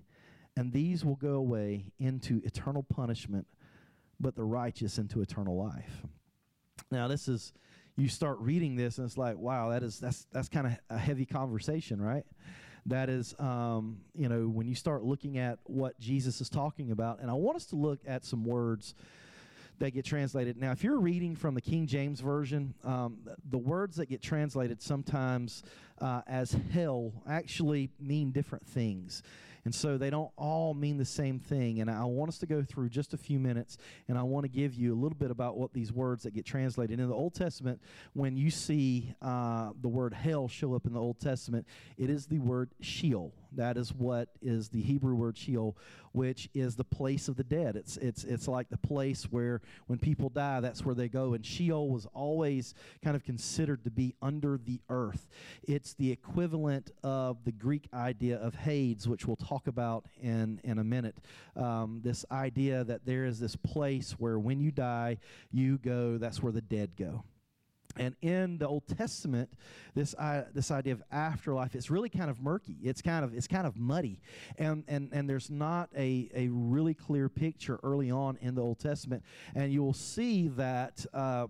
And 0.55 0.71
these 0.71 1.03
will 1.03 1.15
go 1.15 1.33
away 1.33 1.91
into 1.99 2.41
eternal 2.43 2.81
punishment, 2.81 3.45
but 4.19 4.35
the 4.35 4.43
righteous 4.43 4.97
into 4.97 5.21
eternal 5.21 5.57
life. 5.57 6.03
Now, 6.89 7.07
this 7.07 7.27
is 7.27 7.53
you 7.97 8.07
start 8.07 8.37
reading 8.39 8.75
this 8.75 8.99
and 8.99 9.07
it's 9.07 9.17
like, 9.17 9.37
wow, 9.37 9.69
that 9.69 9.83
is 9.83 9.99
that's 9.99 10.27
that's 10.31 10.47
kind 10.47 10.67
of 10.67 10.73
a 10.89 10.97
heavy 10.97 11.25
conversation, 11.25 11.99
right? 11.99 12.25
That 12.85 13.09
is, 13.09 13.35
um, 13.37 13.97
you 14.15 14.29
know, 14.29 14.47
when 14.47 14.67
you 14.67 14.75
start 14.75 15.03
looking 15.03 15.37
at 15.37 15.59
what 15.65 15.99
Jesus 15.99 16.39
is 16.39 16.49
talking 16.49 16.91
about, 16.91 17.19
and 17.19 17.29
I 17.29 17.33
want 17.33 17.57
us 17.57 17.65
to 17.67 17.75
look 17.75 17.99
at 18.07 18.23
some 18.23 18.45
words 18.45 18.95
that 19.79 19.91
get 19.91 20.05
translated. 20.05 20.57
Now, 20.57 20.71
if 20.71 20.83
you're 20.83 20.99
reading 20.99 21.35
from 21.35 21.53
the 21.53 21.61
King 21.61 21.85
James 21.85 22.19
Version, 22.21 22.73
um, 22.83 23.17
the 23.49 23.57
words 23.57 23.97
that 23.97 24.07
get 24.07 24.21
translated 24.21 24.81
sometimes 24.81 25.63
uh, 25.99 26.21
as 26.27 26.55
hell 26.71 27.11
actually 27.27 27.89
mean 27.99 28.31
different 28.31 28.65
things. 28.65 29.21
And 29.67 29.75
so 29.75 29.97
they 29.97 30.09
don't 30.09 30.31
all 30.37 30.73
mean 30.73 30.97
the 30.97 31.03
same 31.03 31.39
thing. 31.39 31.81
And 31.81 31.91
I 31.91 32.05
want 32.05 32.29
us 32.29 32.37
to 32.37 32.45
go 32.45 32.63
through 32.63 32.87
just 32.87 33.13
a 33.13 33.17
few 33.17 33.37
minutes, 33.37 33.77
and 34.07 34.17
I 34.17 34.23
want 34.23 34.45
to 34.45 34.47
give 34.47 34.73
you 34.73 34.93
a 34.93 34.95
little 34.95 35.17
bit 35.17 35.29
about 35.29 35.57
what 35.57 35.73
these 35.73 35.91
words 35.91 36.23
that 36.23 36.33
get 36.33 36.45
translated. 36.45 37.01
In 37.01 37.09
the 37.09 37.13
Old 37.13 37.33
Testament, 37.33 37.81
when 38.13 38.37
you 38.37 38.49
see 38.49 39.13
uh, 39.21 39.71
the 39.81 39.89
word 39.89 40.13
hell 40.13 40.47
show 40.47 40.73
up 40.73 40.85
in 40.85 40.93
the 40.93 41.01
Old 41.01 41.19
Testament, 41.19 41.67
it 41.97 42.09
is 42.09 42.27
the 42.27 42.39
word 42.39 42.69
Sheol. 42.79 43.33
That 43.55 43.77
is 43.77 43.93
what 43.93 44.29
is 44.41 44.69
the 44.69 44.81
Hebrew 44.81 45.15
word 45.15 45.37
Sheol, 45.37 45.77
which 46.11 46.49
is 46.53 46.75
the 46.75 46.83
place 46.83 47.27
of 47.27 47.35
the 47.35 47.43
dead. 47.43 47.75
It's 47.75 47.97
it's 47.97 48.23
it's 48.23 48.47
like 48.47 48.69
the 48.69 48.77
place 48.77 49.23
where 49.25 49.61
when 49.87 49.99
people 49.99 50.29
die, 50.29 50.59
that's 50.59 50.85
where 50.85 50.95
they 50.95 51.07
go. 51.07 51.33
And 51.33 51.45
Sheol 51.45 51.89
was 51.89 52.07
always 52.13 52.73
kind 53.03 53.15
of 53.15 53.23
considered 53.23 53.83
to 53.83 53.91
be 53.91 54.15
under 54.21 54.59
the 54.63 54.79
earth. 54.89 55.27
It's 55.67 55.93
the 55.93 56.11
equivalent 56.11 56.91
of 57.03 57.43
the 57.45 57.51
Greek 57.51 57.87
idea 57.93 58.37
of 58.37 58.55
Hades, 58.55 59.07
which 59.07 59.25
we'll 59.25 59.35
talk 59.35 59.67
about 59.67 60.05
in 60.21 60.59
in 60.63 60.79
a 60.79 60.83
minute. 60.83 61.17
Um, 61.55 62.01
this 62.03 62.25
idea 62.31 62.83
that 62.83 63.05
there 63.05 63.25
is 63.25 63.39
this 63.39 63.55
place 63.55 64.11
where 64.19 64.39
when 64.39 64.59
you 64.59 64.71
die, 64.71 65.17
you 65.51 65.77
go. 65.77 66.17
That's 66.17 66.41
where 66.41 66.51
the 66.51 66.61
dead 66.61 66.91
go. 66.97 67.23
And 67.99 68.15
in 68.21 68.57
the 68.57 68.67
Old 68.67 68.87
Testament, 68.87 69.49
this 69.95 70.13
uh, 70.15 70.45
this 70.53 70.71
idea 70.71 70.93
of 70.93 71.03
afterlife 71.11 71.75
is 71.75 71.89
really 71.89 72.09
kind 72.09 72.29
of 72.29 72.41
murky. 72.41 72.77
It's 72.83 73.01
kind 73.01 73.23
of 73.23 73.33
it's 73.33 73.47
kind 73.47 73.67
of 73.67 73.77
muddy, 73.77 74.21
and 74.57 74.83
and 74.87 75.09
and 75.11 75.29
there's 75.29 75.49
not 75.49 75.89
a 75.95 76.29
a 76.33 76.47
really 76.49 76.93
clear 76.93 77.29
picture 77.29 77.79
early 77.83 78.11
on 78.11 78.37
in 78.41 78.55
the 78.55 78.61
Old 78.61 78.79
Testament. 78.79 79.23
And 79.55 79.71
you 79.71 79.83
will 79.83 79.93
see 79.93 80.47
that. 80.49 81.05
Uh, 81.13 81.47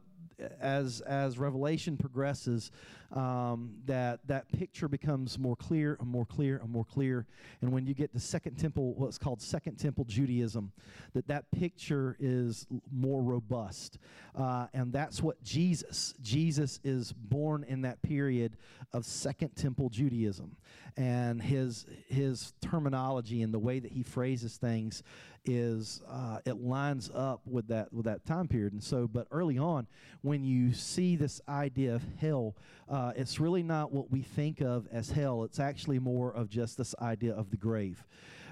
as 0.62 1.02
as 1.02 1.40
Revelation 1.40 1.98
progresses, 1.98 2.72
um, 3.14 3.76
that 3.86 4.20
that 4.28 4.52
picture 4.52 4.88
becomes 4.88 5.40
more 5.40 5.56
clear 5.56 5.98
and 6.00 6.10
more 6.10 6.26
clear 6.26 6.58
and 6.58 6.70
more 6.70 6.86
clear. 6.86 7.26
And 7.62 7.72
when 7.72 7.86
you 7.86 7.94
get 7.94 8.14
to 8.14 8.20
Second 8.20 8.56
Temple, 8.58 8.94
what's 8.96 9.18
called 9.18 9.42
Second 9.42 9.78
Temple 9.78 10.06
Judaism, 10.06 10.72
that 11.14 11.28
that 11.28 11.50
picture 11.52 12.18
is 12.20 12.68
more 12.92 13.22
robust, 13.22 13.98
uh, 14.36 14.68
and 14.74 14.92
that's 14.92 15.22
what 15.22 15.42
Jesus. 15.44 16.14
Jesus 16.22 16.80
is 16.84 17.14
born 17.14 17.64
in 17.68 17.82
that 17.82 18.02
period 18.02 18.58
of 18.94 19.06
Second 19.06 19.56
Temple 19.56 19.90
Judaism, 19.90 20.58
and 20.96 21.42
his 21.42 21.86
his 22.08 22.54
terminology 22.62 23.42
and 23.42 23.54
the 23.54 23.60
way 23.60 23.80
that 23.80 23.92
he 23.92 24.04
phrases 24.04 24.58
things 24.58 25.04
is 25.48 26.02
uh, 26.10 26.40
it 26.46 26.62
lines 26.62 27.10
up 27.14 27.42
with 27.46 27.68
that 27.70 27.92
with 27.94 28.06
that 28.06 28.26
time 28.26 28.48
period. 28.48 28.74
And 28.74 28.84
so, 28.84 29.08
but 29.08 29.28
early 29.32 29.58
on, 29.58 29.88
when 30.22 30.44
you 30.44 30.74
see 30.74 31.16
this 31.16 31.42
idea 31.48 31.96
of 31.96 32.04
hell, 32.20 32.56
uh, 32.90 32.97
it's 33.16 33.40
really 33.40 33.64
not 33.64 33.92
what 33.92 34.12
we 34.12 34.22
think 34.22 34.62
of 34.62 34.88
as 34.92 35.12
hell. 35.12 35.44
It's 35.44 35.60
actually 35.60 36.00
more 36.00 36.32
of 36.32 36.50
just 36.50 36.78
this 36.78 36.96
idea 37.02 37.34
of 37.34 37.50
the 37.50 37.58
grave. 37.58 38.04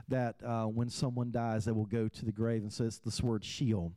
That 0.08 0.36
uh, 0.44 0.66
when 0.66 0.90
someone 0.90 1.32
dies, 1.32 1.66
they 1.66 1.72
will 1.72 1.88
go 1.88 2.08
to 2.08 2.26
the 2.26 2.32
grave. 2.32 2.62
And 2.62 2.72
so 2.72 2.84
it's 2.84 3.00
this 3.00 3.24
word 3.24 3.44
Sheol. 3.44 3.92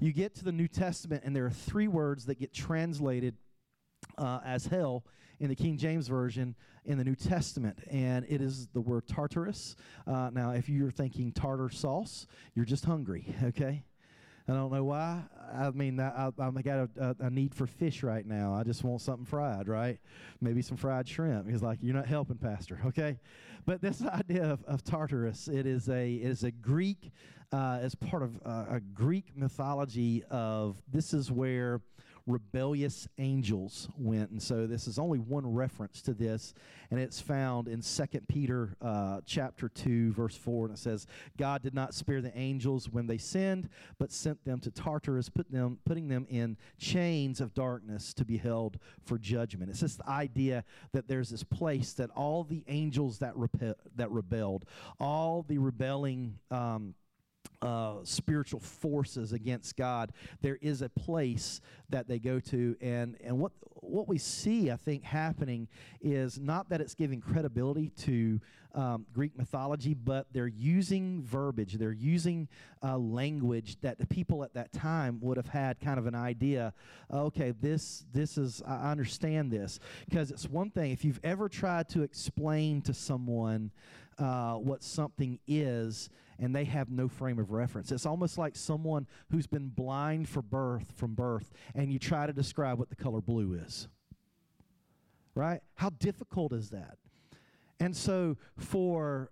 You 0.00 0.12
get 0.12 0.34
to 0.36 0.44
the 0.44 0.50
New 0.52 0.66
Testament, 0.66 1.22
and 1.24 1.36
there 1.36 1.46
are 1.46 1.50
three 1.50 1.88
words 1.88 2.26
that 2.26 2.40
get 2.40 2.52
translated 2.52 3.36
uh, 4.18 4.40
as 4.44 4.66
hell 4.66 5.04
in 5.38 5.48
the 5.48 5.56
King 5.56 5.76
James 5.76 6.08
Version 6.08 6.54
in 6.84 6.98
the 6.98 7.04
New 7.04 7.14
Testament, 7.14 7.78
and 7.90 8.24
it 8.28 8.40
is 8.40 8.68
the 8.68 8.80
word 8.80 9.06
Tartarus. 9.06 9.76
Uh, 10.06 10.30
now, 10.32 10.52
if 10.52 10.68
you're 10.68 10.90
thinking 10.90 11.32
tartar 11.32 11.68
sauce, 11.68 12.26
you're 12.54 12.64
just 12.64 12.84
hungry, 12.84 13.34
okay? 13.44 13.84
I 14.48 14.52
don't 14.52 14.72
know 14.72 14.84
why. 14.84 15.22
I 15.54 15.70
mean, 15.70 16.00
I, 16.00 16.30
I, 16.38 16.50
got 16.62 16.78
a, 16.78 16.88
a, 16.98 17.26
a, 17.26 17.30
need 17.30 17.54
for 17.54 17.66
fish 17.66 18.02
right 18.02 18.26
now. 18.26 18.54
I 18.54 18.64
just 18.64 18.82
want 18.82 19.00
something 19.00 19.24
fried, 19.24 19.68
right? 19.68 19.98
Maybe 20.40 20.62
some 20.62 20.76
fried 20.76 21.06
shrimp. 21.06 21.48
He's 21.48 21.62
like, 21.62 21.78
you're 21.80 21.94
not 21.94 22.06
helping, 22.06 22.38
Pastor. 22.38 22.80
Okay, 22.92 23.18
but 23.64 23.80
this 23.80 24.02
idea 24.06 24.44
of, 24.44 24.64
of 24.64 24.82
Tartarus, 24.84 25.48
it 25.48 25.66
is 25.66 25.88
a 25.88 26.14
it 26.14 26.30
is 26.30 26.42
a 26.44 26.50
Greek, 26.50 27.12
uh, 27.52 27.78
as 27.80 27.94
part 27.94 28.22
of 28.22 28.38
uh, 28.44 28.64
a 28.68 28.80
Greek 28.80 29.36
mythology 29.36 30.24
of 30.30 30.76
this 30.92 31.14
is 31.14 31.30
where 31.30 31.80
rebellious 32.26 33.08
angels 33.18 33.88
went. 33.96 34.30
And 34.30 34.42
so 34.42 34.66
this 34.66 34.86
is 34.86 34.98
only 34.98 35.18
one 35.18 35.46
reference 35.46 36.02
to 36.02 36.14
this, 36.14 36.54
and 36.90 37.00
it's 37.00 37.20
found 37.20 37.68
in 37.68 37.82
Second 37.82 38.28
Peter 38.28 38.76
uh, 38.80 39.20
chapter 39.26 39.68
2, 39.68 40.12
verse 40.12 40.36
4. 40.36 40.66
And 40.66 40.74
it 40.74 40.78
says, 40.78 41.06
God 41.36 41.62
did 41.62 41.74
not 41.74 41.94
spare 41.94 42.20
the 42.20 42.36
angels 42.36 42.88
when 42.88 43.06
they 43.06 43.18
sinned, 43.18 43.68
but 43.98 44.12
sent 44.12 44.44
them 44.44 44.60
to 44.60 44.70
Tartarus, 44.70 45.28
put 45.28 45.50
them, 45.50 45.78
putting 45.84 46.08
them 46.08 46.26
in 46.28 46.56
chains 46.78 47.40
of 47.40 47.54
darkness 47.54 48.14
to 48.14 48.24
be 48.24 48.36
held 48.36 48.78
for 49.04 49.18
judgment. 49.18 49.70
It's 49.70 49.80
this 49.80 50.00
idea 50.06 50.64
that 50.92 51.08
there's 51.08 51.30
this 51.30 51.44
place 51.44 51.92
that 51.94 52.10
all 52.10 52.44
the 52.44 52.64
angels 52.68 53.18
that, 53.18 53.34
repe- 53.34 53.74
that 53.96 54.10
rebelled, 54.10 54.64
all 55.00 55.44
the 55.48 55.58
rebelling 55.58 56.38
um, 56.50 56.94
uh, 57.62 57.98
spiritual 58.02 58.60
forces 58.60 59.32
against 59.32 59.76
God, 59.76 60.12
there 60.40 60.58
is 60.60 60.82
a 60.82 60.88
place 60.88 61.60
that 61.90 62.08
they 62.08 62.18
go 62.18 62.40
to, 62.40 62.76
and 62.80 63.16
and 63.22 63.38
what 63.38 63.52
what 63.74 64.08
we 64.08 64.18
see, 64.18 64.70
I 64.70 64.76
think, 64.76 65.02
happening 65.02 65.68
is 66.00 66.38
not 66.38 66.68
that 66.70 66.80
it's 66.80 66.94
giving 66.94 67.20
credibility 67.20 67.90
to 67.98 68.40
um, 68.74 69.06
Greek 69.12 69.36
mythology, 69.36 69.94
but 69.94 70.26
they're 70.32 70.46
using 70.46 71.22
verbiage, 71.22 71.74
they're 71.74 71.92
using 71.92 72.48
uh, 72.82 72.96
language 72.96 73.76
that 73.82 73.98
the 73.98 74.06
people 74.06 74.44
at 74.44 74.54
that 74.54 74.72
time 74.72 75.18
would 75.20 75.36
have 75.36 75.48
had 75.48 75.80
kind 75.80 75.98
of 75.98 76.06
an 76.06 76.14
idea. 76.14 76.72
Okay, 77.12 77.52
this 77.60 78.04
this 78.12 78.38
is 78.38 78.62
I 78.66 78.90
understand 78.90 79.50
this 79.50 79.78
because 80.08 80.30
it's 80.30 80.48
one 80.48 80.70
thing 80.70 80.92
if 80.92 81.04
you've 81.04 81.20
ever 81.22 81.48
tried 81.48 81.88
to 81.90 82.02
explain 82.02 82.82
to 82.82 82.94
someone 82.94 83.70
uh, 84.18 84.54
what 84.54 84.82
something 84.82 85.38
is 85.46 86.08
and 86.42 86.54
they 86.54 86.64
have 86.64 86.90
no 86.90 87.06
frame 87.06 87.38
of 87.38 87.52
reference. 87.52 87.92
It's 87.92 88.04
almost 88.04 88.36
like 88.36 88.56
someone 88.56 89.06
who's 89.30 89.46
been 89.46 89.68
blind 89.68 90.28
for 90.28 90.42
birth 90.42 90.92
from 90.96 91.14
birth 91.14 91.52
and 91.72 91.92
you 91.92 92.00
try 92.00 92.26
to 92.26 92.32
describe 92.32 92.80
what 92.80 92.90
the 92.90 92.96
color 92.96 93.20
blue 93.20 93.54
is. 93.54 93.86
Right? 95.36 95.60
How 95.76 95.90
difficult 95.90 96.52
is 96.52 96.70
that? 96.70 96.98
And 97.78 97.96
so 97.96 98.36
for 98.58 99.30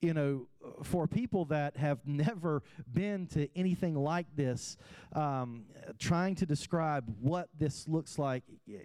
you 0.00 0.14
know, 0.14 0.46
for 0.82 1.06
people 1.06 1.44
that 1.46 1.76
have 1.76 1.98
never 2.06 2.62
been 2.92 3.26
to 3.28 3.48
anything 3.56 3.94
like 3.94 4.26
this, 4.34 4.76
um, 5.14 5.64
trying 5.98 6.34
to 6.36 6.46
describe 6.46 7.04
what 7.20 7.48
this 7.58 7.86
looks 7.86 8.18
like 8.18 8.42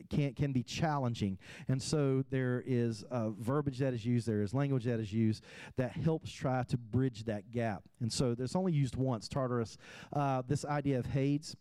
can, 0.09 0.33
can 0.33 0.51
be 0.51 0.63
challenging. 0.63 1.37
And 1.67 1.81
so 1.81 2.23
there 2.29 2.63
is 2.65 3.05
verbiage 3.39 3.79
that 3.79 3.93
is 3.93 4.05
used, 4.05 4.27
there 4.27 4.41
is 4.41 4.53
language 4.53 4.83
that 4.85 4.99
is 4.99 5.13
used 5.13 5.43
that 5.77 5.91
helps 5.91 6.31
try 6.31 6.63
to 6.63 6.77
bridge 6.77 7.23
that 7.25 7.51
gap. 7.51 7.83
And 8.01 8.11
so 8.11 8.35
there's 8.35 8.55
only 8.55 8.73
used 8.73 8.95
once, 8.95 9.29
Tartarus. 9.29 9.77
Uh, 10.11 10.41
this 10.47 10.65
idea 10.65 10.99
of 10.99 11.05
Hades 11.05 11.55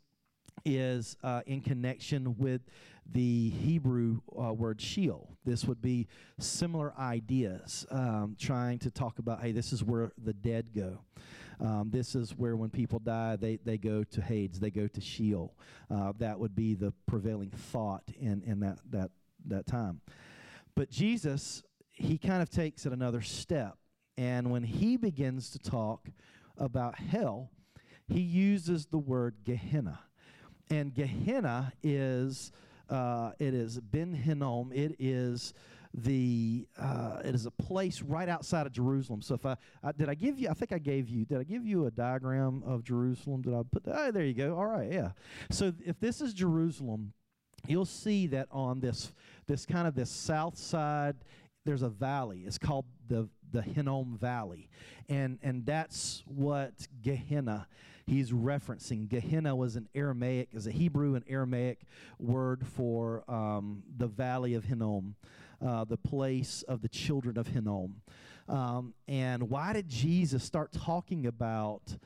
is 0.65 1.17
uh, 1.23 1.43
in 1.47 1.61
connection 1.61 2.37
with 2.39 2.63
the 3.11 3.51
Hebrew 3.51 4.21
uh, 4.39 4.53
word 4.53 4.81
Sheol. 4.81 5.37
This 5.45 5.65
would 5.65 5.83
be 5.83 6.09
similar 6.39 6.95
ideas, 6.99 7.87
um, 7.91 8.37
trying 8.39 8.79
to 8.81 8.91
talk 8.91 9.19
about, 9.19 9.41
hey, 9.41 9.53
this 9.53 9.73
is 9.73 9.85
where 9.85 10.13
the 10.23 10.33
dead 10.33 10.73
go. 10.75 11.01
Um, 11.61 11.91
this 11.91 12.15
is 12.15 12.37
where 12.37 12.57
when 12.57 12.71
people 12.71 12.99
die, 12.99 13.37
they, 13.37 13.59
they 13.65 13.79
go 13.79 14.05
to 14.05 14.21
Hades, 14.21 14.59
they 14.59 14.71
go 14.71 14.89
to 14.89 15.01
Sheol. 15.01 15.55
Uh, 15.91 16.13
that 16.19 16.39
would 16.39 16.57
be 16.57 16.75
the 16.75 16.93
prevailing 17.07 17.51
thought 17.51 18.05
in, 18.19 18.43
in 18.45 18.61
that, 18.61 18.79
that, 18.91 19.11
that 19.47 19.67
time. 19.67 20.01
But 20.75 20.91
Jesus, 20.91 21.63
he 21.93 22.19
kind 22.19 22.43
of 22.43 22.51
takes 22.51 22.87
it 22.87 22.93
another 22.93 23.23
step. 23.23 23.77
And 24.17 24.51
when 24.51 24.63
he 24.63 24.97
begins 24.97 25.51
to 25.51 25.59
talk 25.59 26.09
about 26.57 26.99
hell, 26.99 27.51
he 28.07 28.21
uses 28.21 28.87
the 28.87 28.99
word 28.99 29.37
Gehenna. 29.45 30.01
And 30.71 30.95
Gehenna 30.95 31.73
is 31.83 32.51
uh, 32.89 33.33
it 33.39 33.55
is 33.55 33.81
Ben 33.81 34.13
Hinnom. 34.13 34.73
It 34.73 34.97
is 34.99 35.55
the 35.93 36.67
uh, 36.79 37.21
it 37.25 37.35
is 37.35 37.47
a 37.47 37.51
place 37.51 38.03
right 38.03 38.29
outside 38.29 38.67
of 38.67 38.73
Jerusalem. 38.73 39.23
So 39.23 39.35
if 39.35 39.47
I, 39.47 39.57
I, 39.83 39.93
did 39.93 40.09
I 40.09 40.15
give 40.15 40.39
you 40.39 40.49
I 40.49 40.55
think 40.55 40.73
I 40.73 40.79
gave 40.79 41.09
you 41.09 41.25
did 41.25 41.39
I 41.39 41.45
give 41.45 41.67
you 41.67 41.87
a 41.87 41.91
diagram 41.91 42.63
of 42.67 42.83
Jerusalem? 42.83 43.43
Did 43.43 43.55
I 43.55 43.63
put? 43.71 43.85
Oh, 43.87 44.11
there 44.11 44.25
you 44.25 44.35
go. 44.35 44.57
All 44.57 44.67
right, 44.67 44.91
yeah. 44.91 45.11
So 45.51 45.73
if 45.85 46.01
this 46.01 46.21
is 46.21 46.35
Jerusalem, 46.35 47.13
you'll 47.67 47.85
see 47.85 48.27
that 48.29 48.49
on 48.51 48.81
this 48.81 49.13
this 49.47 49.65
kind 49.67 49.87
of 49.87 49.95
this 49.95 50.11
south 50.11 50.59
side 50.59 51.17
there's 51.65 51.83
a 51.83 51.89
valley. 51.89 52.45
It's 52.47 52.59
called 52.59 52.85
the 53.09 53.29
the 53.53 53.63
Hinnom 53.63 54.19
Valley, 54.19 54.69
and 55.09 55.39
and 55.43 55.65
that's 55.65 56.25
what 56.27 56.73
Gehenna 57.03 57.69
he's 58.07 58.33
referencing. 58.33 59.09
Gehenna 59.09 59.55
was 59.55 59.77
an 59.77 59.89
Aramaic, 59.95 60.49
is 60.53 60.67
a 60.67 60.71
Hebrew 60.71 61.15
and 61.15 61.25
Aramaic 61.29 61.81
word 62.19 62.67
for 62.67 63.25
um, 63.31 63.83
the 63.97 64.07
valley 64.07 64.55
of 64.55 64.65
Hinnom, 64.65 65.15
uh, 65.65 65.85
the 65.85 65.97
place 65.97 66.63
of 66.69 66.83
the 66.83 66.89
children 66.89 67.39
of 67.39 67.49
Hinnom. 67.49 68.03
Um, 68.49 68.95
and 69.09 69.49
why 69.49 69.73
did 69.73 69.89
Jesus 69.89 70.45
start 70.45 70.73
talking 70.73 71.27
about 71.27 71.97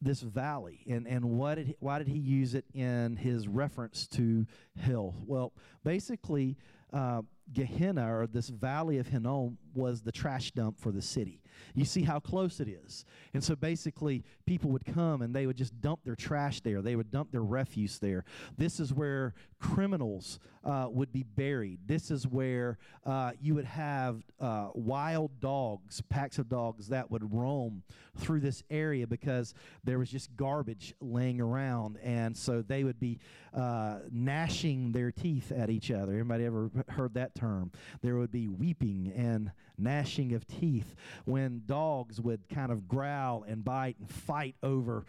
this 0.00 0.20
valley 0.20 0.80
and, 0.88 1.06
and 1.06 1.24
what 1.24 1.54
did 1.54 1.68
he, 1.68 1.76
why 1.78 1.98
did 1.98 2.08
he 2.08 2.18
use 2.18 2.54
it 2.54 2.64
in 2.74 3.16
his 3.16 3.46
reference 3.46 4.08
to 4.08 4.44
hell? 4.76 5.14
Well, 5.24 5.52
basically, 5.84 6.56
uh, 6.92 7.22
Gehenna 7.52 8.14
or 8.14 8.26
this 8.26 8.48
valley 8.48 8.98
of 8.98 9.08
Hinnom 9.08 9.58
was 9.74 10.02
the 10.02 10.12
trash 10.12 10.52
dump 10.52 10.78
for 10.78 10.92
the 10.92 11.02
city. 11.02 11.40
You 11.74 11.84
see 11.84 12.02
how 12.02 12.18
close 12.18 12.60
it 12.60 12.68
is. 12.68 13.04
And 13.34 13.42
so 13.42 13.54
basically, 13.56 14.24
people 14.46 14.70
would 14.70 14.84
come 14.84 15.22
and 15.22 15.34
they 15.34 15.46
would 15.46 15.56
just 15.56 15.78
dump 15.80 16.00
their 16.04 16.16
trash 16.16 16.60
there. 16.60 16.82
They 16.82 16.96
would 16.96 17.10
dump 17.10 17.30
their 17.30 17.42
refuse 17.42 17.98
there. 17.98 18.24
This 18.56 18.80
is 18.80 18.92
where 18.92 19.34
criminals 19.58 20.38
uh, 20.64 20.86
would 20.90 21.12
be 21.12 21.22
buried. 21.22 21.80
This 21.86 22.10
is 22.10 22.26
where 22.26 22.78
uh, 23.04 23.32
you 23.40 23.54
would 23.54 23.64
have 23.64 24.22
uh, 24.42 24.70
wild 24.74 25.40
dogs, 25.40 26.00
packs 26.02 26.38
of 26.38 26.48
dogs 26.48 26.88
that 26.88 27.10
would 27.10 27.32
roam 27.32 27.84
through 28.16 28.40
this 28.40 28.64
area 28.70 29.06
because 29.06 29.54
there 29.84 30.00
was 30.00 30.10
just 30.10 30.34
garbage 30.36 30.94
laying 31.00 31.40
around. 31.40 31.96
And 32.02 32.36
so 32.36 32.60
they 32.60 32.82
would 32.82 32.98
be 32.98 33.20
uh, 33.54 34.00
gnashing 34.10 34.90
their 34.90 35.12
teeth 35.12 35.52
at 35.52 35.70
each 35.70 35.92
other. 35.92 36.14
Anybody 36.14 36.44
ever 36.44 36.70
heard 36.88 37.14
that 37.14 37.36
term? 37.36 37.70
There 38.02 38.16
would 38.16 38.32
be 38.32 38.48
weeping 38.48 39.12
and 39.14 39.52
gnashing 39.78 40.34
of 40.34 40.46
teeth 40.46 40.96
when 41.24 41.62
dogs 41.66 42.20
would 42.20 42.48
kind 42.48 42.72
of 42.72 42.88
growl 42.88 43.44
and 43.46 43.64
bite 43.64 43.96
and 44.00 44.10
fight 44.10 44.56
over 44.62 45.04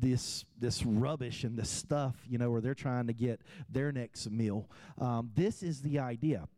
this 0.00 0.44
this 0.58 0.84
rubbish 0.84 1.44
and 1.44 1.58
this 1.58 1.70
stuff, 1.70 2.16
you 2.28 2.38
know, 2.38 2.50
where 2.50 2.60
they're 2.60 2.74
trying 2.74 3.06
to 3.06 3.12
get 3.12 3.40
their 3.68 3.92
next 3.92 4.30
meal. 4.30 4.68
Um, 4.98 5.30
this 5.34 5.62
is 5.62 5.82
the 5.82 5.98
idea. 5.98 6.48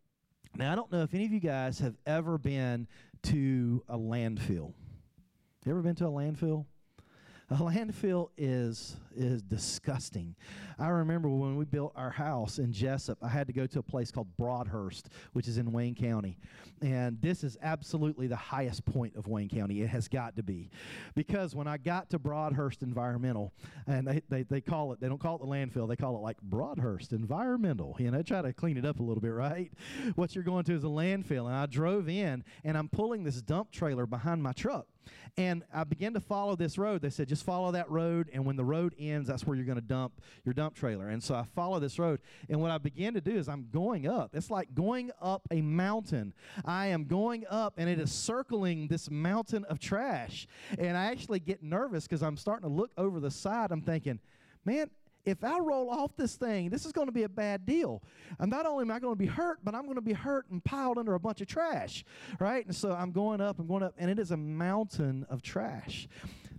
Now, 0.57 0.73
I 0.73 0.75
don't 0.75 0.91
know 0.91 1.03
if 1.03 1.15
any 1.15 1.25
of 1.25 1.33
you 1.33 1.41
guys 1.41 1.79
have 1.79 1.97
ever 2.07 2.39
been 2.39 2.87
to 3.25 3.83
a 3.89 3.97
landfill. 3.97 4.73
You 5.65 5.73
ever 5.73 5.83
been 5.83 5.95
to 5.97 6.07
a 6.07 6.11
landfill? 6.11 6.67
A 7.53 7.57
landfill 7.57 8.29
is 8.39 8.97
is 9.17 9.43
disgusting. 9.43 10.37
I 10.79 10.87
remember 10.89 11.29
when 11.29 11.57
we 11.57 11.65
built 11.65 11.93
our 11.97 12.11
house 12.11 12.61
in 12.61 12.73
Jesup, 12.73 13.17
I 13.21 13.29
had 13.29 13.49
to 13.49 13.53
go 13.53 13.67
to 13.67 13.81
a 13.81 13.83
place 13.83 14.13
called 14.13 14.29
Broadhurst, 14.37 15.09
which 15.33 15.49
is 15.49 15.59
in 15.59 15.73
Wayne 15.73 15.97
County. 15.97 16.39
And 16.81 17.21
this 17.21 17.43
is 17.43 17.59
absolutely 17.61 18.29
the 18.29 18.37
highest 18.37 18.85
point 18.85 19.17
of 19.17 19.27
Wayne 19.27 19.49
County. 19.49 19.83
It 19.83 19.89
has 19.89 20.07
got 20.07 20.37
to 20.37 20.45
be. 20.45 20.71
Because 21.17 21.55
when 21.57 21.67
I 21.67 21.77
got 21.77 22.09
to 22.11 22.21
Broadhurst 22.21 22.85
Environmental, 22.85 23.53
and 23.87 24.07
they, 24.07 24.23
they, 24.29 24.43
they 24.45 24.61
call 24.61 24.93
it, 24.93 25.01
they 25.01 25.09
don't 25.09 25.21
call 25.21 25.35
it 25.35 25.41
the 25.41 25.47
landfill, 25.47 25.89
they 25.89 25.97
call 25.97 26.15
it 26.15 26.21
like 26.21 26.41
Broadhurst 26.41 27.13
Environmental. 27.13 27.97
You 27.99 28.13
know, 28.13 28.23
try 28.23 28.43
to 28.43 28.53
clean 28.53 28.77
it 28.77 28.87
up 28.87 29.01
a 29.01 29.03
little 29.03 29.21
bit, 29.21 29.33
right? 29.33 29.73
What 30.15 30.37
you're 30.37 30.45
going 30.45 30.65
to 30.65 30.75
is 30.75 30.85
a 30.85 30.87
landfill. 30.87 31.47
And 31.47 31.57
I 31.57 31.67
drove 31.67 32.09
in, 32.09 32.45
and 32.65 32.79
I'm 32.79 32.89
pulling 32.89 33.25
this 33.25 33.43
dump 33.43 33.73
trailer 33.73 34.07
behind 34.07 34.41
my 34.41 34.53
truck. 34.53 34.87
And 35.37 35.63
I 35.73 35.85
began 35.85 36.13
to 36.15 36.21
follow 36.21 36.57
this 36.57 36.77
road. 36.77 37.03
They 37.03 37.11
said, 37.11 37.29
just 37.29 37.45
follow 37.45 37.73
that 37.73 37.91
road, 37.91 38.29
and 38.33 38.45
when 38.45 38.57
the 38.57 38.65
road 38.65 38.95
ends, 38.99 39.29
that's 39.29 39.47
where 39.47 39.57
you're 39.57 39.67
going 39.67 39.77
to 39.77 39.83
dump 39.83 40.21
your 40.45 40.55
dump 40.55 40.75
trailer. 40.75 41.09
And 41.09 41.23
so 41.23 41.35
I 41.35 41.45
follow 41.55 41.79
this 41.79 41.99
road, 41.99 42.21
and 42.49 42.61
what 42.61 42.71
I 42.71 42.79
began 42.79 43.15
to 43.15 43.21
do 43.21 43.37
is 43.37 43.49
I'm 43.49 43.69
going 43.73 44.09
up. 44.09 44.35
It's 44.35 44.51
like 44.51 44.75
going 44.75 45.11
up 45.21 45.43
a 45.51 45.61
mountain. 45.61 46.35
I 46.65 46.87
am 46.87 47.05
going 47.05 47.45
up, 47.49 47.75
and 47.77 47.89
it 47.89 48.01
is 48.01 48.13
circling 48.13 48.89
this 48.89 49.11
mountain 49.11 49.65
of 49.65 49.79
trash. 49.79 50.47
And 50.79 50.97
I 50.97 51.07
actually 51.07 51.41
get 51.41 51.63
nervous 51.63 52.07
because 52.07 52.23
I'm 52.23 52.37
starting 52.37 52.69
to 52.69 52.75
look 52.75 52.91
over 52.97 53.21
the 53.21 53.31
side. 53.31 53.71
I'm 53.71 53.83
thinking, 53.83 54.19
man, 54.65 54.91
if 55.25 55.45
I 55.45 55.59
roll 55.59 55.91
off 55.91 56.17
this 56.17 56.37
thing, 56.37 56.71
this 56.71 56.87
is 56.87 56.93
going 56.93 57.07
to 57.07 57.13
be 57.13 57.25
a 57.25 57.29
bad 57.29 57.67
deal. 57.67 58.03
And 58.39 58.51
not 58.51 58.67
only 58.67 58.83
am 58.83 58.91
I 58.91 58.99
going 58.99 59.13
to 59.15 59.19
be 59.19 59.27
hurt, 59.27 59.59
but 59.63 59.75
I'm 59.75 59.85
going 59.85 59.97
to 59.97 60.01
be 60.01 60.13
hurt 60.13 60.47
and 60.51 60.65
piled 60.65 60.99
under 60.99 61.15
a 61.15 61.21
bunch 61.21 61.41
of 61.41 61.47
trash, 61.47 62.05
right? 62.39 62.65
And 62.65 62.75
so 62.75 62.93
I'm 62.93 63.13
going 63.13 63.41
up, 63.41 63.59
I'm 63.59 63.67
going 63.67 63.83
up, 63.83 63.95
and 63.99 64.11
it 64.11 64.19
is 64.19 64.31
a 64.31 64.37
mountain 64.37 65.27
of 65.29 65.43
trash. 65.43 66.09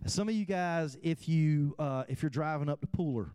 Some 0.06 0.30
of 0.30 0.36
you 0.36 0.46
guys, 0.46 0.98
if 1.02 1.28
you 1.28 1.76
uh, 1.78 2.04
if 2.08 2.24
you're 2.24 2.30
driving 2.30 2.70
up 2.70 2.82
to 2.82 2.88
Pooler, 2.88 3.32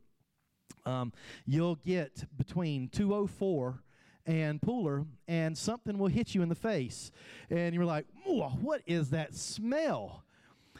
um, 0.85 1.12
you'll 1.47 1.76
get 1.76 2.25
between 2.37 2.88
204 2.88 3.83
and 4.26 4.61
Pooler, 4.61 5.06
and 5.28 5.56
something 5.56 5.99
will 5.99 6.09
hit 6.09 6.35
you 6.35 6.42
in 6.42 6.49
the 6.49 6.56
face, 6.56 7.12
and 7.50 7.75
you're 7.75 7.85
like, 7.85 8.06
"What 8.25 8.83
is 8.87 9.11
that 9.11 9.35
smell?" 9.35 10.25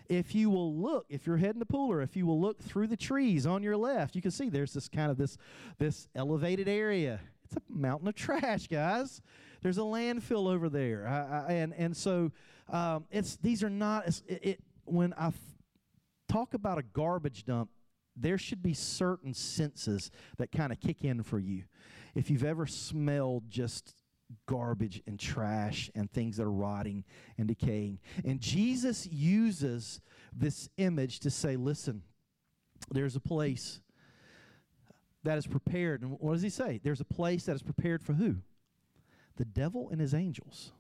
If 0.09 0.35
you 0.35 0.51
will 0.51 0.75
look, 0.75 1.07
if 1.09 1.27
you're 1.27 1.37
heading 1.37 1.61
to 1.61 1.67
Pooler, 1.67 2.03
if 2.03 2.17
you 2.17 2.27
will 2.27 2.41
look 2.41 2.61
through 2.61 2.87
the 2.87 2.97
trees 2.97 3.47
on 3.47 3.63
your 3.63 3.77
left, 3.77 4.15
you 4.15 4.23
can 4.23 4.31
see 4.31 4.49
there's 4.49 4.73
this 4.73 4.89
kind 4.89 5.11
of 5.11 5.17
this 5.17 5.37
this 5.79 6.09
elevated 6.15 6.69
area. 6.69 7.21
It's 7.45 7.57
a 7.57 7.61
mountain 7.69 8.09
of 8.09 8.15
trash, 8.15 8.67
guys. 8.67 9.21
There's 9.63 9.79
a 9.79 9.83
landfill 9.83 10.53
over 10.53 10.69
there, 10.69 11.07
I, 11.07 11.47
I, 11.49 11.53
and 11.55 11.75
and 11.75 11.97
so 11.97 12.33
um, 12.69 13.07
it's 13.11 13.37
these 13.37 13.63
are 13.63 13.71
not 13.71 14.07
it, 14.07 14.25
it 14.29 14.61
when 14.85 15.13
I 15.15 15.29
f- 15.29 15.35
talk 16.29 16.55
about 16.55 16.79
a 16.79 16.83
garbage 16.83 17.45
dump. 17.45 17.71
There 18.19 18.39
should 18.39 18.63
be 18.63 18.73
certain 18.73 19.35
senses 19.35 20.11
that 20.39 20.51
kind 20.51 20.73
of 20.73 20.81
kick 20.81 21.05
in 21.05 21.23
for 21.23 21.39
you. 21.39 21.65
If 22.15 22.31
you've 22.31 22.45
ever 22.45 22.67
smelled 22.67 23.51
just 23.51 23.95
garbage 24.47 25.03
and 25.07 25.19
trash 25.19 25.91
and 25.95 26.11
things 26.11 26.37
that 26.37 26.45
are 26.45 26.51
rotting 26.51 27.05
and 27.39 27.49
decaying. 27.49 27.99
And 28.25 28.41
Jesus 28.41 29.07
uses 29.07 30.01
this 30.33 30.69
image 30.77 31.21
to 31.21 31.31
say, 31.31 31.57
listen, 31.57 32.03
there's 32.91 33.17
a 33.17 33.21
place 33.21 33.81
that 35.23 35.39
is 35.39 35.47
prepared. 35.47 36.03
And 36.03 36.17
what 36.21 36.33
does 36.33 36.43
he 36.43 36.51
say? 36.51 36.81
There's 36.83 37.01
a 37.01 37.05
place 37.05 37.45
that 37.45 37.57
is 37.57 37.63
prepared 37.63 38.03
for 38.03 38.15
who? 38.15 38.37
The 39.37 39.45
devil 39.45 39.89
and 39.91 40.01
his 40.01 40.15
angels. 40.15 40.73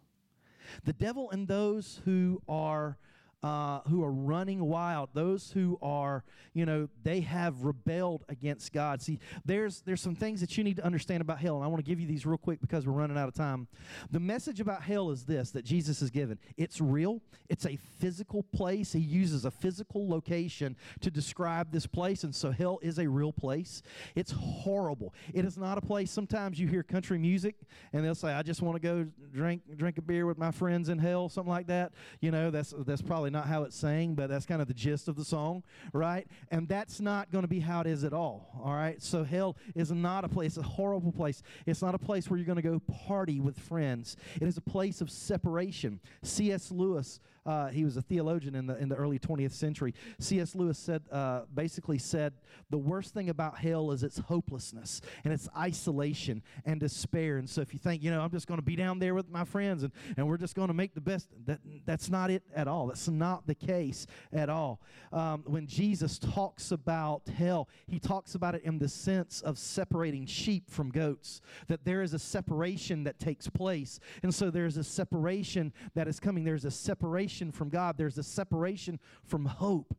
The 0.84 0.92
devil 0.92 1.30
and 1.30 1.46
those 1.46 2.00
who 2.04 2.42
are 2.48 2.98
uh, 3.42 3.80
who 3.88 4.02
are 4.02 4.10
running 4.10 4.64
wild, 4.64 5.10
those 5.12 5.52
who 5.52 5.78
are, 5.82 6.24
you 6.54 6.66
know, 6.66 6.88
they 7.02 7.20
have 7.20 7.62
rebelled 7.62 8.24
against 8.28 8.72
God. 8.72 9.02
See, 9.02 9.20
there's 9.44 9.82
there's 9.82 10.00
some 10.00 10.14
things 10.14 10.40
that 10.40 10.56
you 10.56 10.64
need 10.64 10.76
to 10.78 10.84
understand 10.84 11.20
about 11.20 11.38
hell, 11.38 11.56
and 11.56 11.64
I 11.64 11.68
want 11.68 11.84
to 11.84 11.88
give 11.88 12.00
you 12.00 12.06
these 12.06 12.26
real 12.26 12.38
quick 12.38 12.60
because 12.60 12.86
we're 12.86 12.94
running 12.94 13.16
out 13.16 13.28
of 13.28 13.34
time. 13.34 13.68
The 14.10 14.20
message 14.20 14.60
about 14.60 14.82
hell 14.82 15.10
is 15.10 15.24
this 15.24 15.50
that 15.52 15.64
Jesus 15.64 16.00
has 16.00 16.10
given. 16.10 16.38
It's 16.56 16.80
real. 16.80 17.20
It's 17.48 17.66
a 17.66 17.76
physical 17.76 18.42
place. 18.42 18.92
He 18.92 19.00
uses 19.00 19.44
a 19.44 19.50
physical 19.50 20.08
location 20.08 20.76
to 21.00 21.10
describe 21.10 21.70
this 21.70 21.86
place, 21.86 22.24
and 22.24 22.34
so 22.34 22.50
hell 22.50 22.78
is 22.82 22.98
a 22.98 23.06
real 23.06 23.32
place. 23.32 23.82
It's 24.14 24.32
horrible. 24.32 25.14
It 25.34 25.44
is 25.44 25.58
not 25.58 25.78
a 25.78 25.82
place. 25.82 26.10
Sometimes 26.10 26.58
you 26.58 26.68
hear 26.68 26.82
country 26.82 27.18
music, 27.18 27.56
and 27.92 28.04
they'll 28.04 28.14
say, 28.14 28.32
"I 28.32 28.42
just 28.42 28.62
want 28.62 28.76
to 28.76 28.80
go 28.80 29.06
drink 29.32 29.62
drink 29.76 29.98
a 29.98 30.02
beer 30.02 30.26
with 30.26 30.38
my 30.38 30.50
friends 30.50 30.88
in 30.88 30.98
hell," 30.98 31.28
something 31.28 31.52
like 31.52 31.66
that. 31.66 31.92
You 32.20 32.30
know, 32.30 32.50
that's 32.50 32.74
that's 32.86 33.02
probably 33.02 33.25
probably 33.26 33.38
not 33.40 33.48
how 33.48 33.64
it's 33.64 33.76
saying, 33.76 34.14
but 34.14 34.28
that's 34.28 34.46
kind 34.46 34.62
of 34.62 34.68
the 34.68 34.74
gist 34.74 35.08
of 35.08 35.16
the 35.16 35.24
song, 35.24 35.62
right? 35.92 36.26
And 36.50 36.68
that's 36.68 37.00
not 37.00 37.30
going 37.32 37.42
to 37.42 37.48
be 37.48 37.58
how 37.58 37.80
it 37.80 37.86
is 37.86 38.04
at 38.04 38.12
all, 38.12 38.48
all 38.62 38.72
right? 38.72 39.02
So 39.02 39.24
hell 39.24 39.56
is 39.74 39.90
not 39.90 40.24
a 40.24 40.28
place, 40.28 40.56
a 40.56 40.62
horrible 40.62 41.10
place. 41.10 41.42
It's 41.66 41.82
not 41.82 41.94
a 41.94 41.98
place 41.98 42.30
where 42.30 42.38
you're 42.38 42.46
going 42.46 42.56
to 42.56 42.62
go 42.62 42.80
party 43.08 43.40
with 43.40 43.58
friends. 43.58 44.16
It 44.40 44.46
is 44.46 44.56
a 44.56 44.60
place 44.60 45.00
of 45.00 45.10
separation. 45.10 46.00
C.S. 46.22 46.70
Lewis 46.70 47.18
uh, 47.46 47.68
he 47.68 47.84
was 47.84 47.96
a 47.96 48.02
theologian 48.02 48.54
in 48.56 48.66
the 48.66 48.76
in 48.76 48.88
the 48.88 48.96
early 48.96 49.18
20th 49.18 49.52
century. 49.52 49.94
C.S. 50.18 50.54
Lewis 50.54 50.78
said 50.78 51.02
uh, 51.12 51.42
basically 51.54 51.98
said 51.98 52.34
the 52.70 52.78
worst 52.78 53.14
thing 53.14 53.30
about 53.30 53.56
hell 53.58 53.92
is 53.92 54.02
its 54.02 54.18
hopelessness 54.18 55.00
and 55.24 55.32
its 55.32 55.48
isolation 55.56 56.42
and 56.64 56.80
despair. 56.80 57.36
And 57.36 57.48
so 57.48 57.60
if 57.60 57.72
you 57.72 57.78
think 57.78 58.02
you 58.02 58.10
know 58.10 58.20
I'm 58.20 58.32
just 58.32 58.48
going 58.48 58.58
to 58.58 58.66
be 58.66 58.74
down 58.74 58.98
there 58.98 59.14
with 59.14 59.30
my 59.30 59.44
friends 59.44 59.84
and 59.84 59.92
and 60.16 60.26
we're 60.26 60.38
just 60.38 60.56
going 60.56 60.68
to 60.68 60.74
make 60.74 60.94
the 60.94 61.00
best, 61.00 61.28
that 61.46 61.60
that's 61.84 62.10
not 62.10 62.30
it 62.30 62.42
at 62.54 62.66
all. 62.66 62.88
That's 62.88 63.08
not 63.18 63.46
the 63.46 63.54
case 63.54 64.06
at 64.32 64.48
all. 64.48 64.80
Um, 65.12 65.44
when 65.46 65.66
Jesus 65.66 66.18
talks 66.18 66.70
about 66.70 67.28
hell, 67.28 67.68
he 67.86 67.98
talks 67.98 68.34
about 68.34 68.54
it 68.54 68.62
in 68.62 68.78
the 68.78 68.88
sense 68.88 69.40
of 69.40 69.58
separating 69.58 70.26
sheep 70.26 70.70
from 70.70 70.90
goats. 70.90 71.40
That 71.68 71.84
there 71.84 72.02
is 72.02 72.14
a 72.14 72.18
separation 72.18 73.04
that 73.04 73.18
takes 73.18 73.48
place, 73.48 74.00
and 74.22 74.34
so 74.34 74.50
there's 74.50 74.76
a 74.76 74.84
separation 74.84 75.72
that 75.94 76.08
is 76.08 76.20
coming. 76.20 76.44
There's 76.44 76.64
a 76.64 76.70
separation 76.70 76.96
separation 76.96 77.52
from 77.52 77.68
God, 77.68 77.96
there's 77.96 78.18
a 78.18 78.22
separation 78.22 78.98
from 79.24 79.44
hope. 79.44 79.96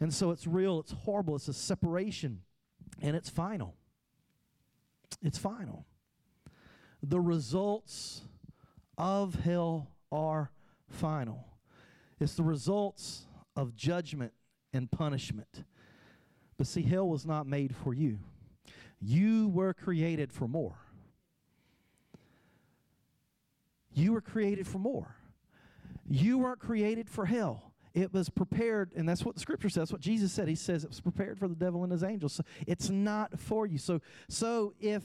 And 0.00 0.12
so 0.12 0.30
it's 0.30 0.46
real, 0.46 0.78
it's 0.80 0.92
horrible, 0.92 1.36
it's 1.36 1.48
a 1.48 1.52
separation, 1.52 2.42
and 3.02 3.16
it's 3.16 3.28
final. 3.28 3.74
It's 5.22 5.38
final. 5.38 5.84
The 7.02 7.18
results 7.18 8.22
of 8.96 9.34
hell 9.34 9.90
are 10.12 10.52
final. 10.88 11.47
It's 12.20 12.34
the 12.34 12.42
results 12.42 13.26
of 13.56 13.76
judgment 13.76 14.32
and 14.72 14.90
punishment. 14.90 15.64
But 16.56 16.66
see, 16.66 16.82
hell 16.82 17.08
was 17.08 17.24
not 17.24 17.46
made 17.46 17.74
for 17.74 17.94
you. 17.94 18.18
You 19.00 19.48
were 19.48 19.72
created 19.74 20.32
for 20.32 20.48
more. 20.48 20.76
You 23.94 24.12
were 24.12 24.20
created 24.20 24.66
for 24.66 24.78
more. 24.78 25.16
You 26.08 26.38
weren't 26.38 26.60
created 26.60 27.08
for 27.08 27.26
hell. 27.26 27.72
It 27.94 28.12
was 28.12 28.28
prepared, 28.28 28.92
and 28.94 29.08
that's 29.08 29.24
what 29.24 29.34
the 29.34 29.40
scripture 29.40 29.68
says. 29.68 29.82
That's 29.82 29.92
what 29.92 30.00
Jesus 30.00 30.32
said. 30.32 30.48
He 30.48 30.54
says 30.54 30.84
it 30.84 30.90
was 30.90 31.00
prepared 31.00 31.38
for 31.38 31.48
the 31.48 31.54
devil 31.54 31.82
and 31.82 31.92
his 31.92 32.04
angels. 32.04 32.34
So 32.34 32.44
it's 32.66 32.90
not 32.90 33.38
for 33.38 33.66
you. 33.66 33.78
So, 33.78 34.00
so 34.28 34.74
if 34.80 35.02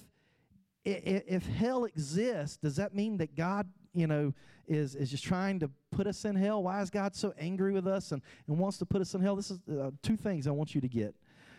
if 0.86 1.46
hell 1.46 1.86
exists, 1.86 2.58
does 2.58 2.76
that 2.76 2.94
mean 2.94 3.18
that 3.18 3.36
God, 3.36 3.68
you 3.94 4.06
know, 4.06 4.34
is 4.68 4.96
is 4.96 5.12
just 5.12 5.24
trying 5.24 5.60
to 5.60 5.70
put 5.92 6.08
us 6.08 6.26
in 6.26 6.36
hell? 6.36 6.64
Why 6.64 6.82
is 6.82 6.90
God 6.90 7.16
so 7.16 7.34
angry 7.38 7.74
with 7.74 7.88
us 7.88 8.12
and, 8.12 8.22
and 8.48 8.58
wants 8.58 8.78
to 8.80 8.86
put 8.86 9.02
us 9.02 9.14
in 9.14 9.22
hell? 9.22 9.36
This 9.36 9.52
is 9.52 9.60
uh, 9.70 9.92
two 10.02 10.16
things 10.16 10.48
I 10.48 10.52
want 10.52 10.74
you 10.76 10.82
to 10.82 10.88
get. 10.88 11.16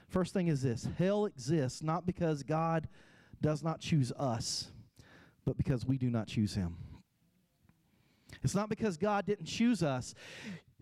First 0.09 0.33
thing 0.33 0.49
is 0.49 0.63
this: 0.63 0.89
hell 0.99 1.27
exists 1.27 1.83
not 1.83 2.07
because 2.07 2.43
God 2.43 2.89
does 3.41 3.63
not 3.63 3.81
choose 3.81 4.13
us, 4.13 4.69
but 5.45 5.57
because 5.57 5.87
we 5.87 5.99
do 5.99 6.11
not 6.11 6.27
choose 6.27 6.55
him. 6.55 6.77
It's 8.43 8.55
not 8.55 8.69
because 8.69 8.97
God 8.97 9.27
didn't 9.27 9.47
choose 9.47 9.83
us. 9.83 10.15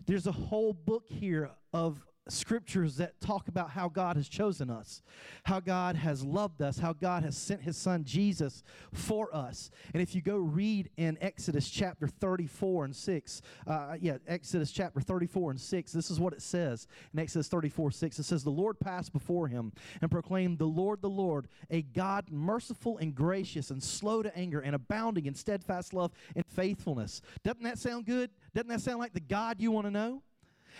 There's 0.05 0.27
a 0.27 0.31
whole 0.31 0.73
book 0.73 1.05
here 1.07 1.49
of 1.71 2.01
scriptures 2.29 2.97
that 2.97 3.19
talk 3.19 3.47
about 3.47 3.71
how 3.71 3.89
God 3.89 4.15
has 4.15 4.29
chosen 4.29 4.69
us, 4.69 5.01
how 5.43 5.59
God 5.59 5.95
has 5.95 6.23
loved 6.23 6.61
us, 6.61 6.79
how 6.79 6.93
God 6.93 7.23
has 7.23 7.37
sent 7.37 7.61
his 7.61 7.75
son 7.75 8.03
Jesus 8.03 8.63
for 8.93 9.33
us. 9.35 9.69
And 9.93 10.01
if 10.01 10.15
you 10.15 10.21
go 10.21 10.37
read 10.37 10.89
in 10.97 11.17
Exodus 11.21 11.69
chapter 11.69 12.07
34 12.07 12.85
and 12.85 12.95
6, 12.95 13.41
uh, 13.67 13.95
yeah, 13.99 14.17
Exodus 14.27 14.71
chapter 14.71 15.01
34 15.01 15.51
and 15.51 15.61
6, 15.61 15.91
this 15.91 16.09
is 16.09 16.19
what 16.19 16.33
it 16.33 16.41
says 16.41 16.87
in 17.13 17.19
Exodus 17.19 17.47
34 17.47 17.91
6. 17.91 18.19
It 18.19 18.23
says, 18.23 18.43
The 18.43 18.49
Lord 18.49 18.79
passed 18.79 19.11
before 19.11 19.47
him 19.47 19.73
and 20.01 20.09
proclaimed, 20.09 20.59
The 20.59 20.65
Lord, 20.65 21.01
the 21.01 21.09
Lord, 21.09 21.47
a 21.69 21.81
God 21.81 22.29
merciful 22.31 22.97
and 22.97 23.13
gracious 23.13 23.69
and 23.69 23.83
slow 23.83 24.23
to 24.23 24.35
anger 24.37 24.59
and 24.59 24.75
abounding 24.75 25.25
in 25.25 25.35
steadfast 25.35 25.93
love 25.93 26.11
and 26.35 26.45
faithfulness. 26.45 27.21
Doesn't 27.43 27.63
that 27.63 27.77
sound 27.77 28.05
good? 28.05 28.29
Doesn't 28.53 28.69
that 28.69 28.81
sound 28.81 28.99
like 28.99 29.13
the 29.13 29.19
God 29.19 29.59
you 29.59 29.71
want 29.71 29.87
to 29.87 29.91
know? 29.91 30.23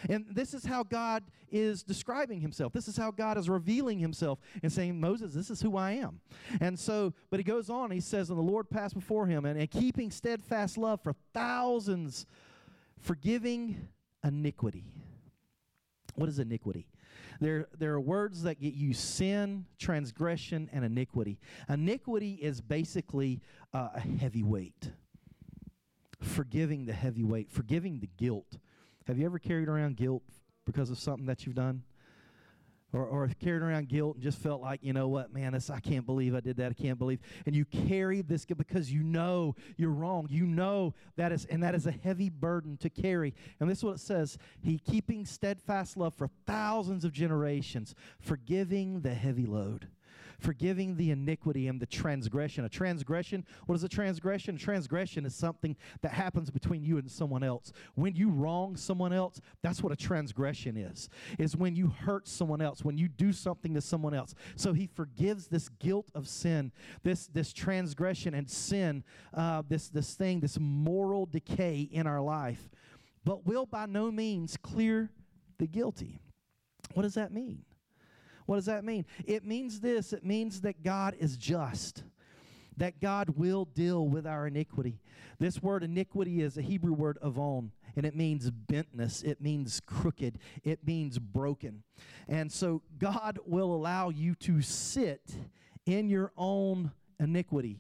And 0.10 0.26
this 0.30 0.54
is 0.54 0.66
how 0.66 0.84
God 0.84 1.24
is 1.52 1.84
describing 1.84 2.42
himself. 2.42 2.74
This 2.74 2.88
is 2.88 2.98
how 2.98 3.12
God 3.12 3.38
is 3.38 3.50
revealing 3.50 4.00
himself 4.00 4.40
and 4.62 4.72
saying, 4.72 5.00
Moses, 5.00 5.34
this 5.34 5.50
is 5.50 5.62
who 5.62 5.78
I 5.78 5.92
am. 5.92 6.20
And 6.60 6.78
so, 6.78 7.14
but 7.30 7.40
he 7.40 7.44
goes 7.44 7.70
on, 7.70 7.92
he 7.92 8.00
says, 8.00 8.30
And 8.30 8.38
the 8.38 8.44
Lord 8.44 8.70
passed 8.70 8.96
before 8.96 9.28
him, 9.28 9.46
and, 9.46 9.60
and 9.60 9.70
keeping 9.70 10.12
steadfast 10.12 10.78
love 10.78 11.02
for 11.02 11.14
thousands, 11.34 12.26
forgiving 13.00 13.88
iniquity. 14.24 14.86
What 16.16 16.30
is 16.30 16.40
iniquity? 16.40 16.88
There, 17.40 17.68
there 17.78 17.94
are 17.94 18.00
words 18.00 18.44
that 18.44 18.60
get 18.60 18.74
you 18.74 18.94
sin, 18.94 19.66
transgression, 19.80 20.70
and 20.72 20.86
iniquity. 20.86 21.40
Iniquity 21.70 22.34
is 22.36 22.62
basically 22.62 23.42
uh, 23.74 23.90
a 23.96 24.00
heavy 24.00 24.44
weight. 24.44 24.92
Forgiving 26.22 26.86
the 26.86 26.94
heavy 26.94 27.24
weight, 27.24 27.52
forgiving 27.52 28.00
the 28.00 28.10
guilt, 28.18 28.58
have 29.08 29.18
you 29.18 29.26
ever 29.26 29.40
carried 29.40 29.68
around 29.68 29.98
guilt 29.98 30.24
because 30.66 30.90
of 30.90 31.00
something 31.00 31.26
that 31.26 31.46
you've 31.46 31.56
done? 31.56 31.84
Or, 32.94 33.04
or 33.04 33.28
carried 33.40 33.64
around 33.64 33.90
guilt 33.90 34.16
and 34.16 34.24
just 34.24 34.38
felt 34.38 34.62
like, 34.62 34.84
you 34.84 34.94
know 34.94 35.08
what, 35.08 35.34
man, 35.34 35.54
this, 35.54 35.72
I 35.72 35.80
can't 35.80 36.06
believe 36.06 36.36
I 36.36 36.42
did 36.42 36.58
that. 36.58 36.70
I 36.70 36.74
can't 36.80 37.00
believe. 37.00 37.22
And 37.48 37.56
you 37.56 37.66
carry 37.66 38.22
this 38.22 38.46
because 38.46 38.92
you 38.92 39.02
know 39.02 39.56
you're 39.78 39.90
wrong. 39.90 40.28
You 40.30 40.46
know 40.46 40.94
that 41.16 41.32
is, 41.32 41.46
and 41.46 41.64
that 41.64 41.74
is 41.74 41.88
a 41.88 41.92
heavy 41.92 42.30
burden 42.30 42.78
to 42.78 42.92
carry. 42.92 43.34
And 43.60 43.68
this 43.68 43.80
is 43.80 43.84
what 43.84 43.96
it 43.96 44.00
says 44.00 44.38
He 44.62 44.78
keeping 44.78 45.26
steadfast 45.26 45.98
love 45.98 46.14
for 46.14 46.30
thousands 46.46 47.04
of 47.04 47.14
generations, 47.14 47.96
forgiving 48.20 49.02
the 49.02 49.16
heavy 49.16 49.48
load 49.48 49.88
forgiving 50.40 50.96
the 50.96 51.12
iniquity 51.12 51.68
and 51.68 51.80
the 51.80 51.86
transgression. 51.86 52.66
A 52.66 52.70
transgression, 52.70 53.46
what 53.66 53.76
is 53.76 53.84
a 53.84 53.90
transgression? 53.90 54.56
A 54.56 54.60
transgression 54.60 55.26
is 55.26 55.36
something 55.36 55.76
that 56.02 56.12
happens 56.12 56.50
between 56.50 56.84
you 56.84 56.98
and 56.98 57.10
someone 57.10 57.44
else. 57.44 57.72
When 57.96 58.16
you 58.16 58.30
wrong 58.30 58.76
someone 58.76 59.14
else, 59.14 59.40
that's 59.62 59.82
what 59.82 59.92
a 59.92 59.96
transgression 59.96 60.78
is. 60.78 61.10
Is 61.40 61.56
when 61.56 61.76
you 61.76 61.88
hurt 61.88 62.28
someone 62.28 62.62
else, 62.62 62.84
when 62.84 62.98
you 62.98 63.08
do 63.08 63.32
something 63.32 63.74
to 63.74 63.82
someone 63.82 64.14
else. 64.14 64.36
So 64.56 64.74
he 64.74 64.88
forgives 64.88 65.48
this 65.48 65.70
guilt 65.70 66.10
of 66.16 66.28
sin, 66.28 66.72
this 67.04 67.28
this 67.28 67.54
transgression 67.54 68.34
and 68.34 68.50
sin, 68.50 69.04
uh, 69.34 69.64
this 69.68 69.90
this 69.90 70.14
thing, 70.16 70.40
this 70.40 70.60
moral 70.60 71.26
decay 71.26 71.82
in 71.92 72.08
our 72.08 72.22
life, 72.22 72.70
but 73.24 73.46
will 73.46 73.66
by 73.66 73.86
no 73.86 74.12
means 74.12 74.58
clear 74.58 75.12
the 75.58 75.68
guilty. 75.68 76.20
What 76.94 77.04
does 77.04 77.16
that 77.16 77.32
mean? 77.32 77.64
What 78.46 78.56
does 78.56 78.66
that 78.66 78.84
mean? 78.84 79.06
It 79.26 79.46
means 79.46 79.80
this 79.80 80.14
it 80.14 80.26
means 80.26 80.62
that 80.62 80.84
God 80.84 81.16
is 81.20 81.38
just, 81.38 82.04
that 82.78 83.00
God 83.00 83.30
will 83.38 83.66
deal 83.66 84.08
with 84.08 84.26
our 84.28 84.48
iniquity. 84.48 85.00
This 85.40 85.62
word 85.62 85.84
iniquity 85.84 86.42
is 86.42 86.58
a 86.58 86.62
Hebrew 86.62 86.94
word 86.94 87.18
avon, 87.24 87.72
and 87.96 88.06
it 88.06 88.16
means 88.16 88.50
bentness, 88.52 89.24
it 89.24 89.42
means 89.42 89.82
crooked, 89.86 90.40
it 90.64 90.86
means 90.86 91.20
broken. 91.20 91.84
And 92.28 92.52
so 92.52 92.82
God 93.00 93.40
will 93.46 93.74
allow 93.74 94.10
you 94.10 94.36
to 94.36 94.62
sit 94.62 95.22
in 95.86 96.10
your 96.10 96.32
own 96.38 96.92
iniquity. 97.20 97.78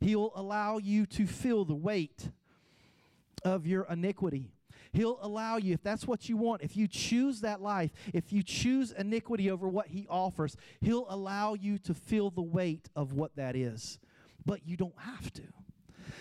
He 0.00 0.16
will 0.16 0.32
allow 0.34 0.78
you 0.78 1.04
to 1.06 1.26
feel 1.26 1.64
the 1.64 1.74
weight 1.74 2.30
of 3.44 3.66
your 3.66 3.84
iniquity. 3.84 4.50
He'll 4.92 5.18
allow 5.22 5.56
you, 5.56 5.72
if 5.72 5.82
that's 5.82 6.06
what 6.06 6.28
you 6.28 6.36
want, 6.36 6.62
if 6.62 6.76
you 6.76 6.88
choose 6.88 7.40
that 7.42 7.60
life, 7.60 7.92
if 8.12 8.32
you 8.32 8.42
choose 8.42 8.92
iniquity 8.92 9.50
over 9.50 9.68
what 9.68 9.88
He 9.88 10.06
offers, 10.08 10.56
He'll 10.80 11.06
allow 11.08 11.54
you 11.54 11.78
to 11.78 11.94
feel 11.94 12.30
the 12.30 12.42
weight 12.42 12.88
of 12.96 13.12
what 13.12 13.36
that 13.36 13.54
is. 13.54 13.98
But 14.44 14.66
you 14.66 14.76
don't 14.76 14.98
have 14.98 15.32
to. 15.34 15.42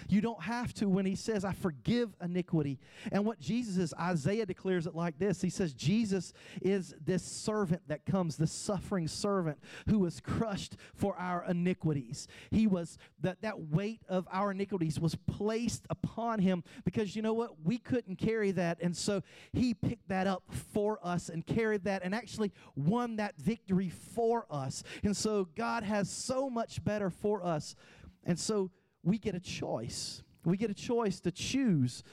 You 0.09 0.21
don't 0.21 0.41
have 0.41 0.73
to 0.75 0.89
when 0.89 1.05
he 1.05 1.15
says, 1.15 1.45
I 1.45 1.53
forgive 1.53 2.15
iniquity. 2.21 2.79
And 3.11 3.25
what 3.25 3.39
Jesus 3.39 3.77
is, 3.77 3.93
Isaiah 3.93 4.45
declares 4.45 4.87
it 4.87 4.95
like 4.95 5.19
this 5.19 5.41
He 5.41 5.51
says, 5.51 5.73
Jesus 5.73 6.33
is 6.61 6.95
this 6.99 7.23
servant 7.23 7.83
that 7.87 8.05
comes, 8.05 8.35
the 8.35 8.47
suffering 8.47 9.07
servant 9.07 9.59
who 9.87 9.99
was 9.99 10.19
crushed 10.19 10.75
for 10.95 11.15
our 11.17 11.45
iniquities. 11.47 12.27
He 12.49 12.65
was, 12.65 12.97
that, 13.21 13.41
that 13.43 13.59
weight 13.69 14.01
of 14.09 14.27
our 14.31 14.51
iniquities 14.51 14.99
was 14.99 15.15
placed 15.15 15.85
upon 15.89 16.39
him 16.39 16.63
because 16.83 17.15
you 17.15 17.21
know 17.21 17.33
what? 17.33 17.51
We 17.63 17.77
couldn't 17.77 18.17
carry 18.17 18.51
that. 18.51 18.79
And 18.81 18.97
so 18.97 19.21
he 19.53 19.75
picked 19.75 20.09
that 20.09 20.25
up 20.25 20.43
for 20.73 20.99
us 21.03 21.29
and 21.29 21.45
carried 21.45 21.83
that 21.83 22.03
and 22.03 22.15
actually 22.15 22.51
won 22.75 23.17
that 23.17 23.37
victory 23.37 23.89
for 23.89 24.47
us. 24.49 24.83
And 25.03 25.15
so 25.15 25.47
God 25.55 25.83
has 25.83 26.09
so 26.09 26.49
much 26.49 26.83
better 26.83 27.09
for 27.11 27.45
us. 27.45 27.75
And 28.25 28.39
so 28.39 28.71
we 29.03 29.17
get 29.17 29.35
a 29.35 29.39
choice. 29.39 30.23
We 30.45 30.57
get 30.57 30.69
a 30.69 30.75
choice 30.75 31.19
to 31.21 31.31
choose. 31.31 32.03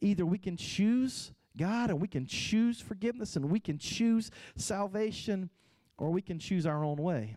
Either 0.00 0.26
we 0.26 0.38
can 0.38 0.56
choose 0.56 1.32
God 1.56 1.90
and 1.90 2.00
we 2.00 2.08
can 2.08 2.26
choose 2.26 2.80
forgiveness 2.80 3.36
and 3.36 3.50
we 3.50 3.60
can 3.60 3.78
choose 3.78 4.30
salvation 4.56 5.50
or 5.98 6.10
we 6.10 6.22
can 6.22 6.38
choose 6.38 6.66
our 6.66 6.84
own 6.84 6.96
way. 6.96 7.36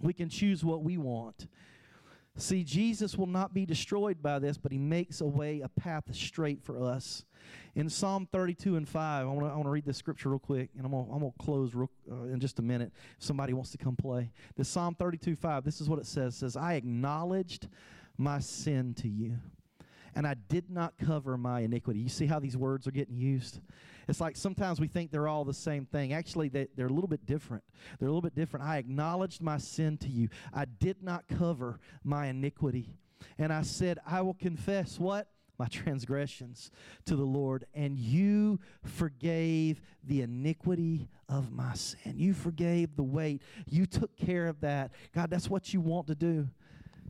We 0.00 0.12
can 0.12 0.28
choose 0.28 0.64
what 0.64 0.82
we 0.82 0.98
want. 0.98 1.46
See, 2.38 2.64
Jesus 2.64 3.16
will 3.16 3.26
not 3.26 3.54
be 3.54 3.64
destroyed 3.64 4.22
by 4.22 4.38
this, 4.38 4.58
but 4.58 4.70
he 4.70 4.76
makes 4.76 5.22
a 5.22 5.26
way, 5.26 5.62
a 5.62 5.68
path 5.68 6.14
straight 6.14 6.62
for 6.62 6.82
us. 6.82 7.24
In 7.74 7.88
Psalm 7.88 8.28
32 8.30 8.76
and 8.76 8.86
5, 8.86 9.26
I 9.26 9.30
want 9.30 9.64
to 9.64 9.70
read 9.70 9.86
this 9.86 9.96
scripture 9.96 10.30
real 10.30 10.38
quick, 10.38 10.68
and 10.76 10.84
I'm 10.84 10.92
going 10.92 11.20
to 11.20 11.32
close 11.42 11.74
real, 11.74 11.90
uh, 12.10 12.24
in 12.24 12.40
just 12.40 12.58
a 12.58 12.62
minute 12.62 12.92
if 13.18 13.24
somebody 13.24 13.54
wants 13.54 13.70
to 13.70 13.78
come 13.78 13.96
play. 13.96 14.30
This 14.54 14.68
Psalm 14.68 14.94
32 14.94 15.34
5, 15.34 15.64
this 15.64 15.80
is 15.80 15.88
what 15.88 15.98
it 15.98 16.06
says. 16.06 16.34
It 16.34 16.38
says, 16.38 16.56
I 16.56 16.74
acknowledged 16.74 17.68
my 18.18 18.38
sin 18.40 18.94
to 18.94 19.08
you. 19.08 19.38
And 20.14 20.26
I 20.26 20.34
did 20.48 20.70
not 20.70 20.94
cover 20.98 21.36
my 21.36 21.60
iniquity. 21.60 22.00
You 22.00 22.08
see 22.08 22.26
how 22.26 22.38
these 22.38 22.56
words 22.56 22.86
are 22.86 22.90
getting 22.90 23.16
used? 23.16 23.60
It's 24.08 24.20
like 24.20 24.36
sometimes 24.36 24.80
we 24.80 24.88
think 24.88 25.10
they're 25.10 25.28
all 25.28 25.44
the 25.44 25.52
same 25.52 25.84
thing. 25.84 26.14
Actually, 26.14 26.48
they, 26.48 26.68
they're 26.74 26.86
a 26.86 26.92
little 26.92 27.08
bit 27.08 27.26
different. 27.26 27.62
They're 27.98 28.08
a 28.08 28.10
little 28.10 28.22
bit 28.22 28.34
different. 28.34 28.64
I 28.64 28.78
acknowledged 28.78 29.42
my 29.42 29.58
sin 29.58 29.98
to 29.98 30.08
you. 30.08 30.30
I 30.54 30.64
did 30.64 31.02
not 31.02 31.28
cover 31.28 31.80
my 32.02 32.28
iniquity. 32.28 32.94
And 33.36 33.52
I 33.52 33.62
said, 33.62 33.98
I 34.06 34.22
will 34.22 34.34
confess 34.34 34.98
what? 34.98 35.28
my 35.58 35.66
transgressions 35.68 36.70
to 37.06 37.16
the 37.16 37.24
Lord, 37.24 37.64
and 37.74 37.98
you 37.98 38.60
forgave 38.84 39.80
the 40.04 40.22
iniquity 40.22 41.08
of 41.28 41.50
my 41.50 41.72
sin. 41.74 42.14
You 42.16 42.34
forgave 42.34 42.96
the 42.96 43.02
weight. 43.02 43.42
You 43.66 43.86
took 43.86 44.16
care 44.16 44.48
of 44.48 44.60
that. 44.60 44.92
God, 45.14 45.30
that's 45.30 45.48
what 45.48 45.72
you 45.72 45.80
want 45.80 46.08
to 46.08 46.14
do. 46.14 46.48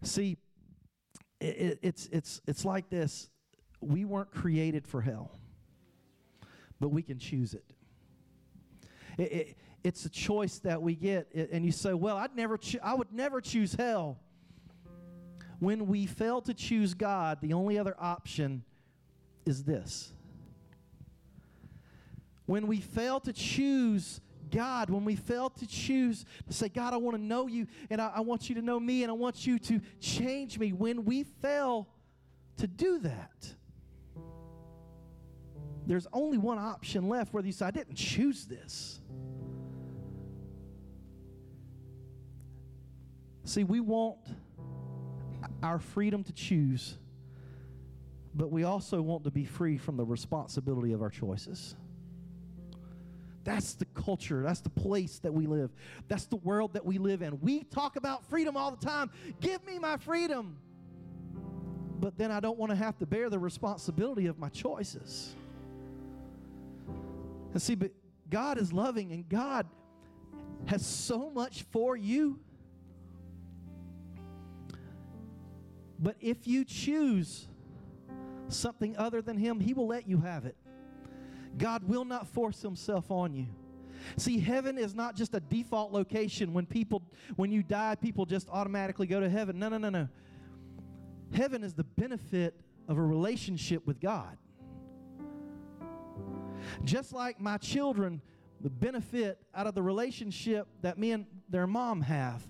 See, 0.03 0.37
it, 1.40 1.79
it's, 1.83 2.09
it's, 2.12 2.40
it's 2.46 2.64
like 2.64 2.88
this 2.88 3.29
we 3.81 4.05
weren't 4.05 4.31
created 4.31 4.87
for 4.87 5.01
hell, 5.01 5.38
but 6.81 6.88
we 6.88 7.03
can 7.03 7.18
choose 7.18 7.55
it. 7.55 7.64
it, 9.18 9.33
it 9.33 9.57
it's 9.85 10.05
a 10.05 10.11
choice 10.11 10.59
that 10.61 10.83
we 10.83 10.96
get, 10.96 11.33
and 11.33 11.64
you 11.64 11.70
say, 11.70 11.94
"Well, 11.94 12.16
I'd 12.16 12.35
never, 12.35 12.59
cho- 12.59 12.81
I 12.83 12.94
would 12.94 13.12
never 13.12 13.40
choose 13.40 13.75
hell." 13.75 14.18
When 15.61 15.87
we 15.87 16.07
fail 16.07 16.40
to 16.42 16.55
choose 16.55 16.92
God, 16.92 17.38
the 17.40 17.53
only 17.53 17.79
other 17.79 17.94
option 17.99 18.64
is 19.44 19.62
this. 19.62 20.12
When 22.46 22.66
we 22.66 22.81
fail 22.81 23.20
to 23.20 23.33
choose 23.33 24.20
God, 24.50 24.90
when 24.90 25.04
we 25.04 25.16
fail 25.16 25.50
to 25.50 25.66
choose 25.66 26.24
to 26.46 26.52
say, 26.52 26.68
God, 26.68 26.92
I 26.92 26.96
want 26.96 27.16
to 27.16 27.22
know 27.22 27.46
you 27.46 27.66
and 27.90 28.00
I, 28.00 28.12
I, 28.16 28.20
want 28.20 28.48
you 28.48 28.54
to 28.56 28.62
know 28.62 28.78
me 28.78 29.02
and 29.02 29.11
I 29.11 29.14
want 29.14 29.46
you 29.46 29.59
to 29.59 29.80
change 30.00 30.59
me, 30.59 30.72
when 30.72 31.04
we 31.04 31.24
fail 31.24 31.88
to 32.59 32.66
do 32.66 32.98
that, 33.00 33.54
there's 35.87 36.06
only 36.12 36.38
one 36.38 36.59
option 36.59 37.09
left 37.09 37.32
whether 37.32 37.46
you 37.46 37.52
say, 37.52 37.66
I 37.66 37.70
didn't 37.70 37.94
choose 37.94 38.46
this. 38.46 39.00
See, 43.44 43.62
we 43.62 43.78
want 43.78 44.18
our 45.62 45.78
freedom 45.78 46.24
to 46.24 46.32
choose, 46.32 46.98
but 48.35 48.50
we 48.50 48.64
also 48.64 49.00
want 49.00 49.22
to 49.24 49.30
be 49.30 49.44
free 49.44 49.78
from 49.78 49.96
the 49.96 50.04
responsibility 50.04 50.92
of 50.92 51.00
our 51.00 51.11
choices. 51.11 51.76
That's 53.46 53.74
the 53.74 53.85
culture. 53.94 54.42
That's 54.42 54.61
the 54.61 54.70
place 54.70 55.20
that 55.20 55.32
we 55.32 55.46
live. 55.46 55.70
That's 56.09 56.26
the 56.26 56.37
world 56.37 56.72
that 56.72 56.85
we 56.85 56.98
live 56.98 57.22
in. 57.22 57.40
We 57.40 57.62
talk 57.62 57.94
about 57.94 58.28
freedom 58.28 58.56
all 58.56 58.72
the 58.72 58.85
time. 58.85 59.09
Give 59.40 59.64
me 59.64 59.78
my 59.78 59.96
freedom. 59.98 60.59
but 62.00 62.18
then 62.18 62.30
I 62.30 62.40
don't 62.40 62.59
want 62.59 62.70
to 62.70 62.76
have 62.76 62.98
to 62.98 63.06
bear 63.06 63.30
the 63.30 63.38
responsibility 63.38 64.26
of 64.26 64.38
my 64.38 64.48
choices. 64.48 65.35
And 67.52 67.62
see, 67.62 67.74
but 67.74 67.92
God 68.28 68.59
is 68.59 68.72
loving 68.72 69.12
and 69.12 69.28
God 69.28 69.66
has 70.66 70.85
so 70.85 71.30
much 71.30 71.62
for 71.70 71.96
you. 71.96 72.38
But 75.98 76.16
if 76.20 76.46
you 76.46 76.64
choose 76.64 77.48
something 78.48 78.96
other 78.96 79.22
than 79.22 79.38
Him, 79.38 79.61
He 79.61 79.72
will 79.72 79.87
let 79.87 80.06
you 80.06 80.18
have 80.18 80.44
it. 80.44 80.56
God 81.59 81.85
will 81.85 82.05
not 82.05 82.27
force 82.29 82.62
Himself 82.62 83.11
on 83.11 83.35
you. 83.35 83.47
See, 84.16 84.38
heaven 84.38 84.79
is 84.79 84.95
not 84.95 85.16
just 85.16 85.35
a 85.35 85.40
default 85.40 85.92
location 85.92 86.53
when 86.53 86.66
people, 86.66 87.03
when 87.37 87.51
you 87.51 87.62
die, 87.62 87.97
people 87.97 88.27
just 88.27 88.49
automatically 88.51 89.07
go 89.07 89.21
to 89.21 89.29
heaven. 89.29 89.59
No, 89.59 89.69
no, 89.69 89.79
no, 89.79 89.90
no. 89.90 90.09
Heaven 91.33 91.64
is 91.64 91.75
the 91.75 91.85
benefit 91.85 92.55
of 92.88 92.99
a 92.99 93.03
relationship 93.03 93.87
with 93.87 94.01
God. 94.01 94.37
Just 96.85 97.12
like 97.12 97.40
my 97.40 97.57
children, 97.59 98.21
the 98.61 98.71
benefit 98.71 99.38
out 99.55 99.66
of 99.66 99.75
the 99.75 99.83
relationship 99.83 100.66
that 100.83 100.99
me 100.99 101.12
and 101.12 101.27
their 101.49 101.66
mom 101.66 102.03
have. 102.03 102.47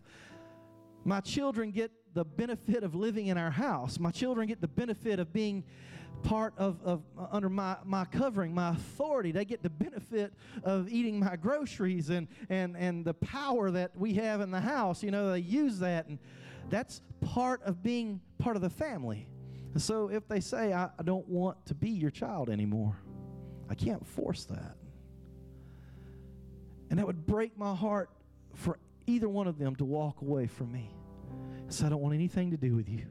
My 1.05 1.21
children 1.21 1.71
get 1.71 1.90
the 2.14 2.25
benefit 2.25 2.83
of 2.83 2.95
living 2.95 3.27
in 3.27 3.38
our 3.38 3.51
house. 3.51 3.99
My 3.99 4.11
children 4.11 4.49
get 4.49 4.61
the 4.61 4.69
benefit 4.69 5.19
of 5.19 5.33
being 5.33 5.64
part 6.27 6.55
of, 6.59 6.83
of 6.85 7.03
uh, 7.17 7.27
under 7.31 7.49
my, 7.49 7.77
my 7.85 8.05
covering, 8.05 8.53
my 8.53 8.71
authority. 8.71 9.31
They 9.31 9.45
get 9.45 9.62
the 9.62 9.71
benefit 9.71 10.35
of 10.65 10.89
eating 10.89 11.21
my 11.21 11.37
groceries 11.37 12.11
and, 12.11 12.27
and, 12.51 12.77
and 12.77 13.05
the 13.05 13.15
power 13.15 13.71
that 13.71 13.97
we 13.97 14.15
have 14.15 14.41
in 14.41 14.51
the 14.51 14.61
house. 14.61 15.03
You 15.03 15.12
know, 15.12 15.31
they 15.31 15.39
use 15.39 15.79
that. 15.79 16.09
And 16.09 16.19
that's 16.69 17.01
part 17.21 17.62
of 17.62 17.83
being 17.83 18.21
part 18.39 18.57
of 18.57 18.62
the 18.62 18.71
family. 18.71 19.29
And 19.73 19.81
so 19.81 20.09
if 20.09 20.27
they 20.27 20.41
say, 20.41 20.73
I, 20.73 20.89
I 20.99 21.03
don't 21.05 21.29
want 21.29 21.65
to 21.67 21.75
be 21.75 21.91
your 21.91 22.11
child 22.11 22.51
anymore, 22.51 22.97
I 23.71 23.75
can't 23.75 24.05
force 24.07 24.45
that. 24.47 24.77
And 26.91 26.99
that 26.99 27.07
would 27.07 27.27
break 27.27 27.57
my 27.57 27.75
heart 27.75 28.11
for 28.55 28.79
either 29.07 29.29
one 29.29 29.47
of 29.47 29.59
them 29.59 29.77
to 29.77 29.85
walk 29.85 30.23
away 30.23 30.47
from 30.47 30.73
me. 30.73 30.91
So 31.69 31.87
I 31.87 31.89
don't 31.89 32.01
want 32.01 32.15
anything 32.15 32.51
to 32.51 32.57
do 32.57 32.75
with 32.75 32.89
you. 32.89 33.07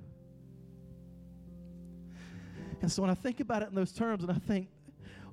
And 2.85 2.91
so 2.91 3.01
when 3.01 3.09
I 3.09 3.15
think 3.15 3.39
about 3.39 3.63
it 3.63 3.69
in 3.69 3.73
those 3.73 3.91
terms, 3.91 4.21
and 4.21 4.31
I 4.31 4.35
think, 4.35 4.67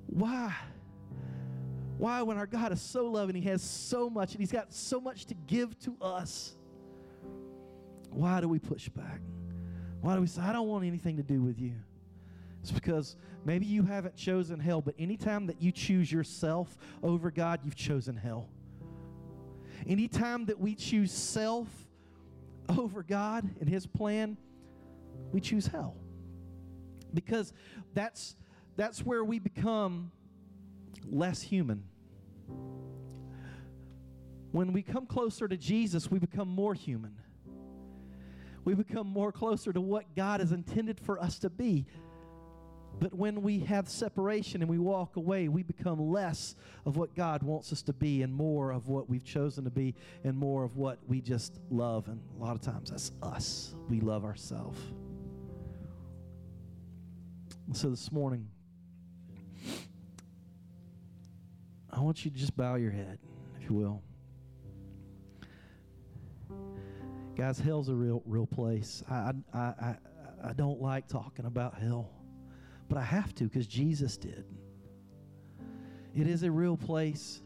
why? 0.07 0.55
Why, 1.99 2.23
when 2.23 2.35
our 2.35 2.47
God 2.47 2.71
is 2.71 2.81
so 2.81 3.05
loving, 3.05 3.35
He 3.35 3.47
has 3.47 3.61
so 3.61 4.09
much, 4.09 4.31
and 4.31 4.39
He's 4.39 4.51
got 4.51 4.73
so 4.73 4.99
much 4.99 5.25
to 5.25 5.35
give 5.35 5.77
to 5.81 5.95
us, 6.01 6.55
why 8.09 8.41
do 8.41 8.49
we 8.49 8.57
push 8.57 8.89
back? 8.89 9.21
Why 10.01 10.15
do 10.15 10.21
we 10.21 10.25
say, 10.25 10.41
I 10.41 10.51
don't 10.51 10.67
want 10.67 10.83
anything 10.83 11.17
to 11.17 11.21
do 11.21 11.43
with 11.43 11.59
you? 11.59 11.75
It's 12.63 12.71
because 12.71 13.17
maybe 13.45 13.67
you 13.67 13.83
haven't 13.83 14.15
chosen 14.15 14.59
hell, 14.59 14.81
but 14.81 14.95
anytime 14.97 15.45
that 15.45 15.61
you 15.61 15.71
choose 15.71 16.11
yourself 16.11 16.75
over 17.03 17.29
God, 17.29 17.59
you've 17.63 17.75
chosen 17.75 18.17
hell. 18.17 18.49
Anytime 19.85 20.45
that 20.45 20.59
we 20.59 20.73
choose 20.73 21.11
self 21.11 21.67
over 22.67 23.03
God 23.03 23.47
and 23.59 23.69
His 23.69 23.85
plan, 23.85 24.37
we 25.31 25.39
choose 25.39 25.67
hell 25.67 25.97
because 27.13 27.53
that's 27.93 28.35
that's 28.75 29.05
where 29.05 29.23
we 29.23 29.39
become 29.39 30.11
less 31.09 31.41
human. 31.41 31.83
When 34.51 34.73
we 34.73 34.83
come 34.83 35.05
closer 35.05 35.47
to 35.47 35.57
Jesus, 35.57 36.09
we 36.09 36.19
become 36.19 36.47
more 36.47 36.73
human. 36.73 37.15
We 38.65 38.75
become 38.75 39.07
more 39.07 39.31
closer 39.31 39.73
to 39.73 39.81
what 39.81 40.15
God 40.15 40.39
has 40.39 40.51
intended 40.51 40.99
for 40.99 41.19
us 41.19 41.39
to 41.39 41.49
be. 41.49 41.85
But 42.99 43.13
when 43.13 43.41
we 43.41 43.59
have 43.59 43.89
separation 43.89 44.61
and 44.61 44.69
we 44.69 44.77
walk 44.77 45.15
away, 45.15 45.47
we 45.47 45.63
become 45.63 46.11
less 46.11 46.55
of 46.85 46.95
what 46.95 47.15
God 47.15 47.41
wants 47.41 47.73
us 47.73 47.81
to 47.83 47.93
be 47.93 48.21
and 48.21 48.33
more 48.33 48.71
of 48.71 48.87
what 48.87 49.09
we've 49.09 49.23
chosen 49.23 49.63
to 49.63 49.71
be 49.71 49.95
and 50.23 50.37
more 50.37 50.63
of 50.63 50.77
what 50.77 50.99
we 51.07 51.19
just 51.19 51.59
love. 51.71 52.07
And 52.07 52.21
a 52.39 52.43
lot 52.43 52.55
of 52.55 52.61
times 52.61 52.91
that's 52.91 53.11
us. 53.21 53.75
We 53.89 53.99
love 53.99 54.23
ourselves. 54.23 54.79
So 57.71 57.89
this 57.89 58.11
morning, 58.11 58.47
I 61.89 62.01
want 62.01 62.23
you 62.23 62.29
to 62.29 62.37
just 62.37 62.55
bow 62.55 62.75
your 62.75 62.91
head, 62.91 63.17
if 63.59 63.69
you 63.69 63.75
will. 63.75 64.03
Guys, 67.35 67.57
hell's 67.57 67.89
a 67.89 67.95
real, 67.95 68.21
real 68.25 68.45
place. 68.45 69.01
I, 69.09 69.31
I, 69.53 69.59
I, 69.59 69.95
I 70.43 70.53
don't 70.53 70.81
like 70.81 71.07
talking 71.07 71.45
about 71.45 71.73
hell, 71.73 72.11
but 72.89 72.97
I 72.97 73.03
have 73.03 73.33
to 73.35 73.45
because 73.45 73.65
Jesus 73.65 74.17
did. 74.17 74.45
It 76.15 76.27
is 76.27 76.43
a 76.43 76.51
real 76.51 76.77
place, 76.77 77.41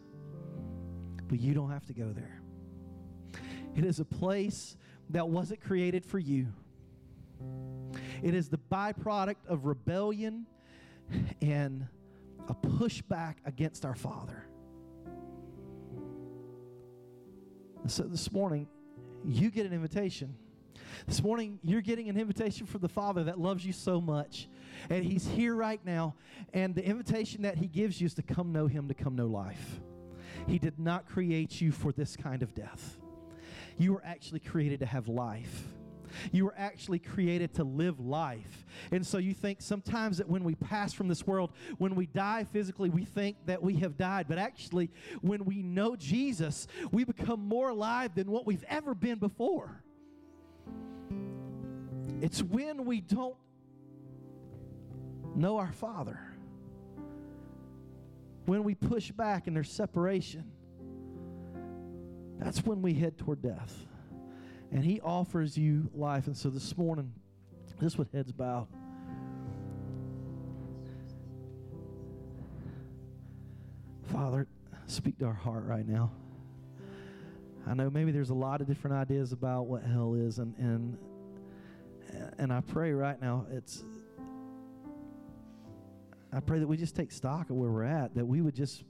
but 1.30 1.40
you 1.40 1.54
don't 1.54 1.72
have 1.72 1.86
to 1.86 1.94
go 1.94 2.12
there. 2.12 2.42
It 3.76 3.86
is 3.86 4.00
a 4.00 4.06
place 4.06 4.76
that 5.12 5.30
wasn't 5.30 5.62
created 5.62 6.04
for 6.04 6.20
you. 6.20 6.48
It 8.22 8.34
is 8.34 8.50
the 8.50 8.60
byproduct 8.72 9.46
of 9.48 9.66
rebellion 9.66 10.46
and 11.42 11.88
a 12.48 12.54
pushback 12.54 13.36
against 13.46 13.86
our 13.86 13.96
Father. 13.96 14.46
So 17.88 18.04
this 18.04 18.32
morning, 18.32 18.68
you 19.26 19.50
get 19.50 19.66
an 19.66 19.74
invitation. 19.74 20.36
This 21.06 21.24
morning, 21.24 21.60
you're 21.64 21.82
getting 21.82 22.10
an 22.10 22.18
invitation 22.18 22.66
from 22.66 22.82
the 22.82 22.90
Father 22.90 23.24
that 23.26 23.40
loves 23.40 23.66
you 23.66 23.72
so 23.72 24.02
much. 24.02 24.50
And 24.90 25.04
He's 25.06 25.26
here 25.26 25.56
right 25.56 25.84
now. 25.86 26.16
And 26.54 26.76
the 26.76 26.84
invitation 26.84 27.44
that 27.44 27.58
He 27.58 27.68
gives 27.68 28.02
you 28.02 28.06
is 28.06 28.14
to 28.16 28.22
come 28.22 28.52
know 28.52 28.68
Him, 28.68 28.88
to 28.88 28.94
come 28.94 29.16
know 29.16 29.28
life. 29.28 29.80
He 30.48 30.60
did 30.60 30.80
not 30.80 31.08
create 31.08 31.62
you 31.62 31.72
for 31.72 31.92
this 31.92 32.16
kind 32.16 32.44
of 32.44 32.54
death. 32.54 33.00
You 33.78 33.94
were 33.94 34.04
actually 34.04 34.40
created 34.40 34.80
to 34.80 34.86
have 34.86 35.08
life. 35.08 35.64
You 36.32 36.46
were 36.46 36.56
actually 36.58 37.00
created 37.00 37.54
to 37.56 37.64
live 37.64 38.00
life. 38.00 38.66
And 38.92 39.06
so 39.06 39.18
you 39.18 39.34
think 39.34 39.62
sometimes 39.62 40.18
that 40.18 40.30
when 40.30 40.44
we 40.44 40.56
pass 40.56 40.94
from 40.94 41.08
this 41.08 41.26
world, 41.26 41.52
when 41.78 41.96
we 41.96 42.06
die 42.06 42.46
physically, 42.46 42.90
we 42.90 43.06
think 43.06 43.38
that 43.46 43.62
we 43.62 43.76
have 43.76 43.98
died. 43.98 44.28
But 44.28 44.38
actually, 44.38 44.90
when 45.22 45.46
we 45.46 45.62
know 45.62 45.96
Jesus, 45.96 46.68
we 46.92 47.04
become 47.04 47.40
more 47.40 47.70
alive 47.70 48.16
than 48.16 48.32
what 48.32 48.46
we've 48.46 48.66
ever 48.68 48.94
been 48.94 49.20
before. 49.20 49.84
It's 52.22 52.42
when 52.42 52.86
we 52.86 53.02
don't 53.02 53.36
know 55.36 55.58
our 55.58 55.72
Father, 55.72 56.20
when 58.46 58.64
we 58.64 58.74
push 58.74 59.12
back 59.12 59.48
and 59.48 59.56
there's 59.56 59.72
separation, 59.72 60.46
that's 62.40 62.64
when 62.66 62.82
we 62.82 62.94
head 62.94 63.18
toward 63.18 63.42
death 63.42 63.86
and 64.72 64.84
He 64.84 65.00
offers 65.02 65.58
you 65.58 65.90
life. 65.94 66.28
And 66.28 66.36
so 66.36 66.50
this 66.50 66.78
morning, 66.78 67.14
this 67.80 67.98
with 67.98 68.12
heads 68.12 68.32
bowed. 68.32 68.68
Father, 74.04 74.48
speak 74.88 75.20
to 75.20 75.26
our 75.26 75.34
heart 75.34 75.66
right 75.66 75.88
now. 75.88 76.12
I 77.68 77.74
know 77.74 77.90
maybe 77.90 78.12
there's 78.12 78.30
a 78.30 78.36
lot 78.36 78.62
of 78.62 78.68
different 78.68 78.96
ideas 78.96 79.34
about 79.34 79.68
what 79.68 79.84
hell 79.84 80.14
is, 80.14 80.40
and 80.40 80.56
and 80.58 80.98
and 82.38 82.54
I 82.54 82.62
pray 82.62 82.94
right 82.94 83.22
now 83.22 83.46
it's. 83.52 83.84
I 86.32 86.40
pray 86.40 86.60
that 86.60 86.68
we 86.68 86.78
just 86.78 86.96
take 86.96 87.12
stock 87.12 87.50
of 87.50 87.56
where 87.56 87.70
we're 87.70 87.84
at, 87.84 88.14
that 88.16 88.26
we 88.26 88.42
would 88.42 88.56
just 88.56 88.84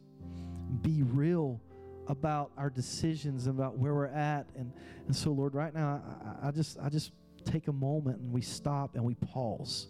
be 0.81 1.03
real 1.03 1.61
about 2.07 2.51
our 2.57 2.69
decisions 2.69 3.47
and 3.47 3.59
about 3.59 3.77
where 3.77 3.93
we're 3.93 4.07
at. 4.07 4.47
And, 4.55 4.71
and 5.07 5.15
so, 5.15 5.31
Lord, 5.31 5.53
right 5.53 5.73
now, 5.73 6.01
I, 6.43 6.47
I 6.47 6.51
just 6.51 6.77
I 6.81 6.89
just 6.89 7.11
take 7.45 7.67
a 7.67 7.73
moment 7.73 8.19
and 8.19 8.31
we 8.31 8.41
stop 8.41 8.95
and 8.95 9.03
we 9.03 9.15
pause. 9.15 9.87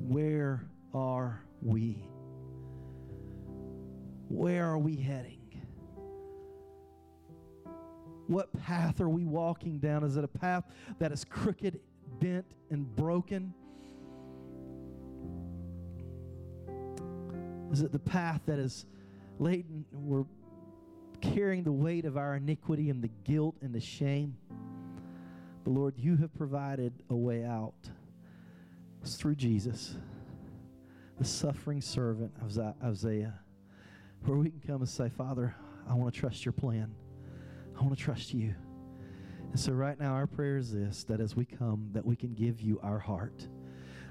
Where 0.00 0.68
are 0.94 1.42
we? 1.62 2.04
Where 4.28 4.66
are 4.66 4.78
we 4.78 4.96
heading? 4.96 5.36
What 8.26 8.52
path 8.60 9.00
are 9.00 9.08
we 9.08 9.24
walking 9.24 9.78
down? 9.78 10.04
Is 10.04 10.16
it 10.16 10.24
a 10.24 10.28
path 10.28 10.64
that 10.98 11.12
is 11.12 11.24
crooked, 11.24 11.80
bent, 12.20 12.44
and 12.70 12.94
broken? 12.94 13.54
Is 17.72 17.80
it 17.80 17.90
the 17.90 17.98
path 17.98 18.42
that 18.46 18.58
is 18.58 18.84
laden, 19.38 19.84
we're 19.92 20.24
carrying 21.20 21.64
the 21.64 21.72
weight 21.72 22.04
of 22.04 22.16
our 22.16 22.36
iniquity 22.36 22.90
and 22.90 23.02
the 23.02 23.10
guilt 23.24 23.56
and 23.60 23.74
the 23.74 23.80
shame. 23.80 24.36
But 25.64 25.72
Lord, 25.72 25.94
you 25.96 26.16
have 26.16 26.34
provided 26.34 26.92
a 27.10 27.16
way 27.16 27.44
out. 27.44 27.74
It's 29.02 29.16
through 29.16 29.36
Jesus, 29.36 29.96
the 31.18 31.24
suffering 31.24 31.80
servant 31.80 32.32
of 32.42 32.58
Isaiah, 32.82 33.38
where 34.24 34.36
we 34.36 34.50
can 34.50 34.60
come 34.60 34.80
and 34.80 34.88
say, 34.88 35.08
Father, 35.08 35.54
I 35.88 35.94
want 35.94 36.12
to 36.12 36.20
trust 36.20 36.44
your 36.44 36.52
plan. 36.52 36.94
I 37.78 37.82
want 37.82 37.96
to 37.96 38.02
trust 38.02 38.34
you. 38.34 38.54
And 39.50 39.58
so 39.58 39.72
right 39.72 39.98
now 39.98 40.12
our 40.12 40.26
prayer 40.26 40.56
is 40.56 40.72
this 40.72 41.04
that 41.04 41.20
as 41.20 41.34
we 41.34 41.44
come 41.44 41.90
that 41.92 42.04
we 42.04 42.16
can 42.16 42.34
give 42.34 42.60
you 42.60 42.80
our 42.82 42.98
heart. 42.98 43.46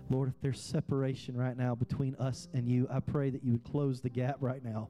Lord, 0.10 0.30
if 0.30 0.40
there's 0.42 0.62
separation 0.62 1.36
right 1.36 1.58
now 1.58 1.76
between 1.76 2.16
us 2.16 2.48
and 2.54 2.68
you, 2.68 2.88
I 2.90 3.02
pray 3.02 3.30
that 3.30 3.44
you 3.44 3.54
would 3.54 3.64
close 3.66 4.00
the 4.00 4.10
gap 4.10 4.38
right 4.40 4.64
now. 4.64 4.90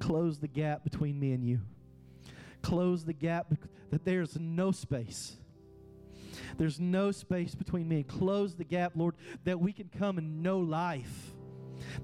Close 0.00 0.38
the 0.38 0.48
gap 0.48 0.82
between 0.82 1.18
me 1.20 1.32
and 1.32 1.44
you. 1.44 1.60
Close 2.62 3.04
the 3.04 3.12
gap 3.12 3.52
that 3.90 4.04
there's 4.04 4.38
no 4.38 4.72
space. 4.72 5.36
There's 6.58 6.80
no 6.80 7.12
space 7.12 7.54
between 7.54 7.88
me 7.88 8.02
close 8.02 8.54
the 8.54 8.64
gap, 8.64 8.92
Lord, 8.94 9.14
that 9.44 9.60
we 9.60 9.72
can 9.72 9.90
come 9.96 10.18
and 10.18 10.42
know 10.42 10.58
life 10.58 11.32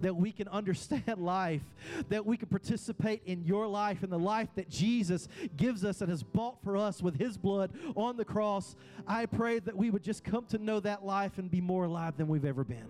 that 0.01 0.15
we 0.15 0.33
can 0.33 0.49
understand 0.49 1.19
life, 1.19 1.63
that 2.09 2.25
we 2.25 2.37
can 2.37 2.49
participate 2.49 3.23
in 3.25 3.45
your 3.45 3.67
life 3.67 4.03
and 4.03 4.11
the 4.13 4.19
life 4.19 4.49
that 4.57 4.69
Jesus 4.69 5.29
gives 5.57 5.85
us 5.85 6.01
and 6.01 6.11
has 6.11 6.23
bought 6.23 6.63
for 6.63 6.77
us 6.77 7.03
with 7.03 7.19
his 7.19 7.37
blood 7.37 7.73
on 7.95 8.17
the 8.17 8.25
cross. 8.25 8.75
I 9.07 9.27
pray 9.27 9.59
that 9.61 9.77
we 9.77 9.91
would 9.91 10.03
just 10.03 10.25
come 10.25 10.47
to 10.47 10.59
know 10.59 10.81
that 10.81 11.05
life 11.05 11.39
and 11.39 11.51
be 11.51 11.61
more 11.61 11.85
alive 11.85 12.17
than 12.17 12.29
we've 12.29 12.45
ever 12.45 12.65
been. 12.65 12.87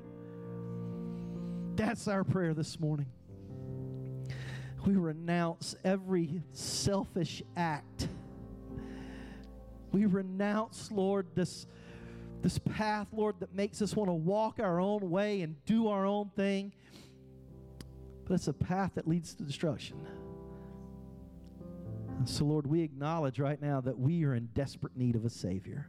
That's 1.77 2.09
our 2.09 2.25
prayer 2.25 2.55
this 2.55 2.81
morning. 2.81 3.07
We 4.87 4.95
renounce 4.95 5.75
every 5.85 6.43
selfish 6.53 7.43
act. 7.57 8.09
We 9.91 10.07
renounce, 10.07 10.91
Lord, 10.93 11.27
this 11.35 11.67
this 12.43 12.59
path, 12.59 13.09
Lord, 13.13 13.37
that 13.41 13.53
makes 13.55 13.83
us 13.83 13.97
want 13.97 14.09
to 14.09 14.15
walk 14.15 14.61
our 14.61 14.79
own 14.79 15.11
way 15.11 15.43
and 15.43 15.57
do 15.65 15.89
our 15.89 16.07
own 16.07 16.31
thing. 16.37 16.73
But 18.25 18.35
it's 18.35 18.47
a 18.47 18.53
path 18.53 18.93
that 18.95 19.09
leads 19.09 19.35
to 19.35 19.43
destruction. 19.43 19.97
And 22.19 22.29
so, 22.29 22.45
Lord, 22.45 22.67
we 22.67 22.83
acknowledge 22.83 23.41
right 23.41 23.61
now 23.61 23.81
that 23.81 23.99
we 23.99 24.25
are 24.25 24.35
in 24.35 24.47
desperate 24.55 24.97
need 24.97 25.17
of 25.17 25.25
a 25.25 25.31
Savior. 25.31 25.89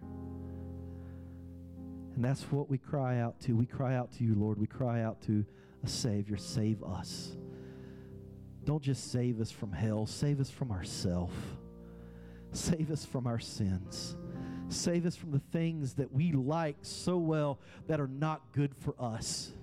And 2.15 2.25
that's 2.25 2.43
what 2.43 2.69
we 2.69 2.79
cry 2.79 3.19
out 3.19 3.39
to. 3.41 3.55
We 3.55 3.67
cry 3.67 3.95
out 3.95 4.11
to 4.13 4.23
you, 4.23 4.33
Lord. 4.33 4.57
We 4.57 4.67
cry 4.67 5.03
out 5.03 5.21
to 5.23 5.45
a 5.83 5.87
Savior. 5.87 6.37
Save 6.37 6.81
us. 6.81 7.37
Don't 8.67 8.83
just 8.83 9.13
save 9.13 9.39
us 9.39 9.49
from 9.49 9.71
hell, 9.71 10.05
save 10.05 10.41
us 10.41 10.49
from 10.49 10.73
ourself. 10.73 11.31
Save 12.51 12.91
us 12.91 13.05
from 13.05 13.25
our 13.25 13.39
sins. 13.39 14.17
Save 14.67 15.05
us 15.05 15.15
from 15.15 15.31
the 15.31 15.41
things 15.53 15.93
that 15.93 16.11
we 16.11 16.33
like 16.33 16.75
so 16.81 17.15
well 17.15 17.59
that 17.87 18.01
are 18.01 18.09
not 18.09 18.41
good 18.51 18.75
for 18.75 18.93
us. 18.99 19.53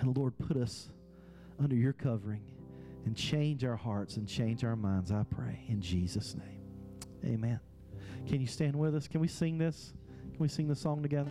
And 0.00 0.16
Lord, 0.16 0.36
put 0.38 0.56
us 0.56 0.88
under 1.60 1.76
your 1.76 1.92
covering 1.92 2.42
and 3.06 3.16
change 3.16 3.64
our 3.64 3.76
hearts 3.76 4.16
and 4.16 4.26
change 4.26 4.64
our 4.64 4.74
minds, 4.74 5.12
I 5.12 5.22
pray, 5.22 5.60
in 5.68 5.80
Jesus' 5.80 6.34
name. 6.34 7.32
Amen. 7.32 7.60
Can 8.26 8.40
you 8.40 8.48
stand 8.48 8.74
with 8.74 8.96
us? 8.96 9.06
Can 9.06 9.20
we 9.20 9.28
sing 9.28 9.56
this? 9.56 9.92
Can 10.32 10.40
we 10.40 10.48
sing 10.48 10.66
the 10.66 10.74
song 10.74 11.00
together? 11.00 11.30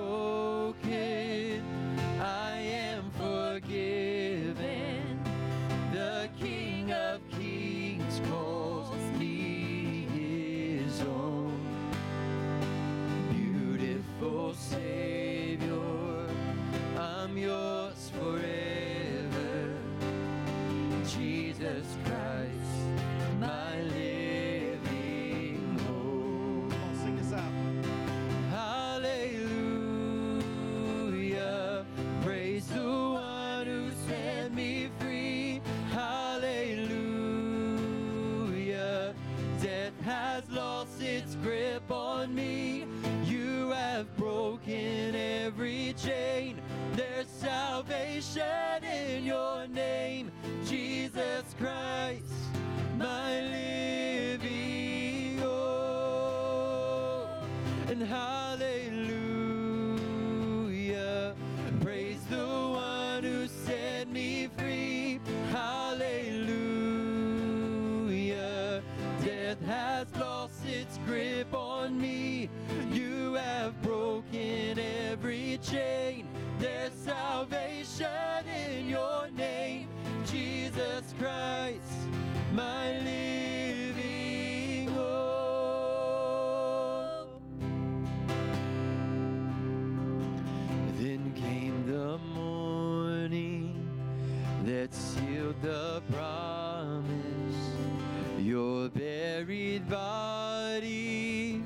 body 100.21 101.63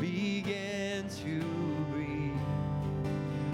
began 0.00 1.08
to 1.08 1.40
breathe. 1.90 2.46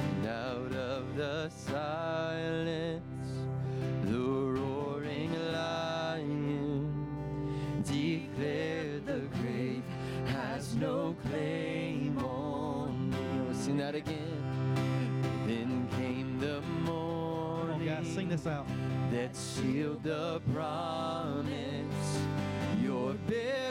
And 0.08 0.26
out 0.26 0.72
of 0.74 1.14
the 1.16 1.48
silence, 1.50 3.30
the 4.04 4.18
roaring 4.58 5.32
lion 5.52 6.90
declared 7.84 9.06
the 9.06 9.20
grave 9.38 9.84
has 10.26 10.74
no 10.76 11.14
claim 11.28 12.18
on 12.18 13.10
me. 13.10 13.54
Sing 13.54 13.76
that 13.76 13.94
again. 13.94 14.40
Then 15.46 15.88
came 15.96 16.38
the 16.40 16.60
Come 16.60 16.88
on, 16.88 17.66
morning 17.68 17.86
guys, 17.88 18.06
sing 18.14 18.28
this 18.28 18.46
out. 18.46 18.66
that 19.12 19.36
sealed 19.36 20.02
the 20.02 20.40
promise. 20.52 22.10
Your 22.82 23.12
very 23.28 23.61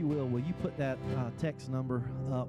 you 0.00 0.06
will, 0.06 0.26
will 0.26 0.40
you 0.40 0.54
put 0.54 0.74
that 0.78 0.98
uh, 1.14 1.28
text 1.38 1.68
number 1.68 2.02
up? 2.32 2.48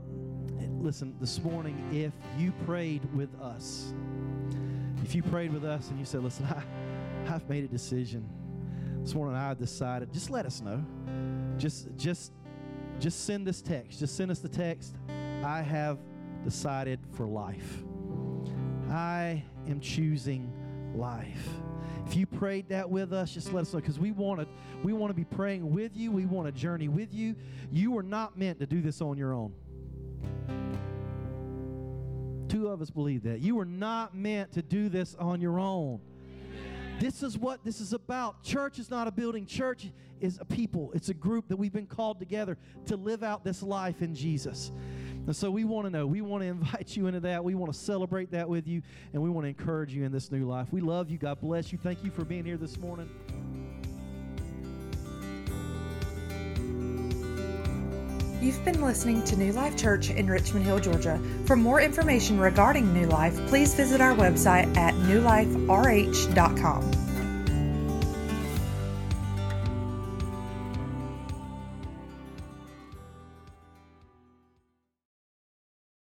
Listen, 0.80 1.14
this 1.20 1.44
morning, 1.44 1.78
if 1.92 2.14
you 2.40 2.54
prayed 2.66 3.04
with 3.14 3.30
us, 3.42 3.94
if 5.04 5.14
you 5.14 5.22
prayed 5.22 5.52
with 5.52 5.66
us 5.66 5.90
and 5.90 6.00
you 6.00 6.06
said, 6.06 6.24
listen, 6.24 6.46
I, 7.28 7.36
I've 7.36 7.48
made 7.50 7.66
a 7.66 7.68
decision. 7.68 8.28
This 9.02 9.14
morning 9.14 9.36
I've 9.36 9.60
decided, 9.60 10.14
just 10.14 10.30
let 10.30 10.46
us 10.46 10.62
know. 10.62 10.82
Just 11.58 11.90
just 11.98 12.32
just 13.00 13.26
send 13.26 13.46
this 13.46 13.62
text. 13.62 14.00
Just 14.00 14.16
send 14.16 14.32
us 14.32 14.40
the 14.40 14.48
text. 14.48 14.96
I 15.44 15.62
have 15.62 16.00
decided 16.46 17.00
for 17.12 17.26
life. 17.26 17.84
I 18.90 19.44
am 19.68 19.82
choosing 19.82 20.54
life. 20.96 21.50
Prayed 22.42 22.70
that 22.70 22.90
with 22.90 23.14
us, 23.14 23.32
just 23.32 23.54
let 23.54 23.62
us 23.62 23.72
know 23.72 23.80
because 23.80 24.00
we 24.00 24.12
want 24.12 24.40
to 24.40 24.48
we 24.82 24.94
want 24.94 25.12
to 25.12 25.14
be 25.14 25.26
praying 25.26 25.76
with 25.76 25.96
you. 25.96 26.12
We 26.12 26.26
want 26.26 26.48
to 26.48 26.52
journey 26.52 26.88
with 26.88 27.14
you. 27.14 27.36
You 27.72 27.92
were 27.92 28.02
not 28.02 28.36
meant 28.36 28.58
to 28.62 28.66
do 28.66 28.82
this 28.82 29.00
on 29.00 29.16
your 29.16 29.32
own. 29.32 29.54
Two 32.50 32.70
of 32.70 32.82
us 32.82 32.90
believe 32.90 33.22
that. 33.26 33.42
You 33.42 33.58
were 33.58 33.66
not 33.66 34.16
meant 34.16 34.54
to 34.54 34.64
do 34.64 34.90
this 34.90 35.14
on 35.20 35.40
your 35.40 35.60
own. 35.60 36.02
This 37.00 37.22
is 37.22 37.38
what 37.38 37.64
this 37.64 37.80
is 37.80 37.94
about. 37.94 38.42
Church 38.42 38.80
is 38.80 38.90
not 38.90 39.08
a 39.08 39.12
building. 39.12 39.46
Church 39.46 39.92
is 40.20 40.40
a 40.42 40.46
people. 40.46 40.92
It's 40.96 41.10
a 41.10 41.14
group 41.14 41.48
that 41.50 41.58
we've 41.58 41.72
been 41.72 41.86
called 41.86 42.18
together 42.18 42.58
to 42.88 42.96
live 42.96 43.22
out 43.22 43.44
this 43.44 43.62
life 43.62 44.02
in 44.02 44.16
Jesus. 44.16 44.72
And 45.28 45.36
so 45.36 45.52
we 45.52 45.64
want 45.64 45.86
to 45.86 45.92
know. 45.92 46.08
We 46.08 46.22
want 46.22 46.44
to 46.44 46.48
invite 46.48 46.96
you 46.96 47.08
into 47.08 47.20
that. 47.22 47.44
We 47.44 47.56
want 47.56 47.74
to 47.74 47.78
celebrate 47.78 48.32
that 48.32 48.50
with 48.50 48.68
you, 48.68 48.82
and 49.14 49.22
we 49.22 49.30
want 49.30 49.46
to 49.46 49.50
encourage 49.50 49.94
you 49.94 50.04
in 50.04 50.12
this 50.12 50.32
new 50.32 50.48
life. 50.48 50.68
We 50.72 50.82
love 50.82 51.10
you. 51.10 51.18
God 51.18 51.40
bless 51.42 51.72
you. 51.72 51.80
Thank 51.82 52.04
you 52.04 52.12
for 52.12 52.26
being 52.26 52.46
here 52.46 52.58
this 52.58 52.78
morning. 52.78 53.10
You've 58.42 58.64
been 58.66 58.82
listening 58.82 59.24
to 59.26 59.38
New 59.38 59.52
Life 59.52 59.78
Church 59.78 60.10
in 60.10 60.28
Richmond 60.28 60.66
Hill, 60.66 60.80
Georgia. 60.80 61.22
For 61.46 61.56
more 61.56 61.80
information 61.80 62.40
regarding 62.40 62.92
New 62.92 63.06
Life, 63.06 63.38
please 63.48 63.76
visit 63.76 64.02
our 64.02 64.16
website 64.16 64.76
at 64.76 64.96
newliferh.com. 64.96 67.01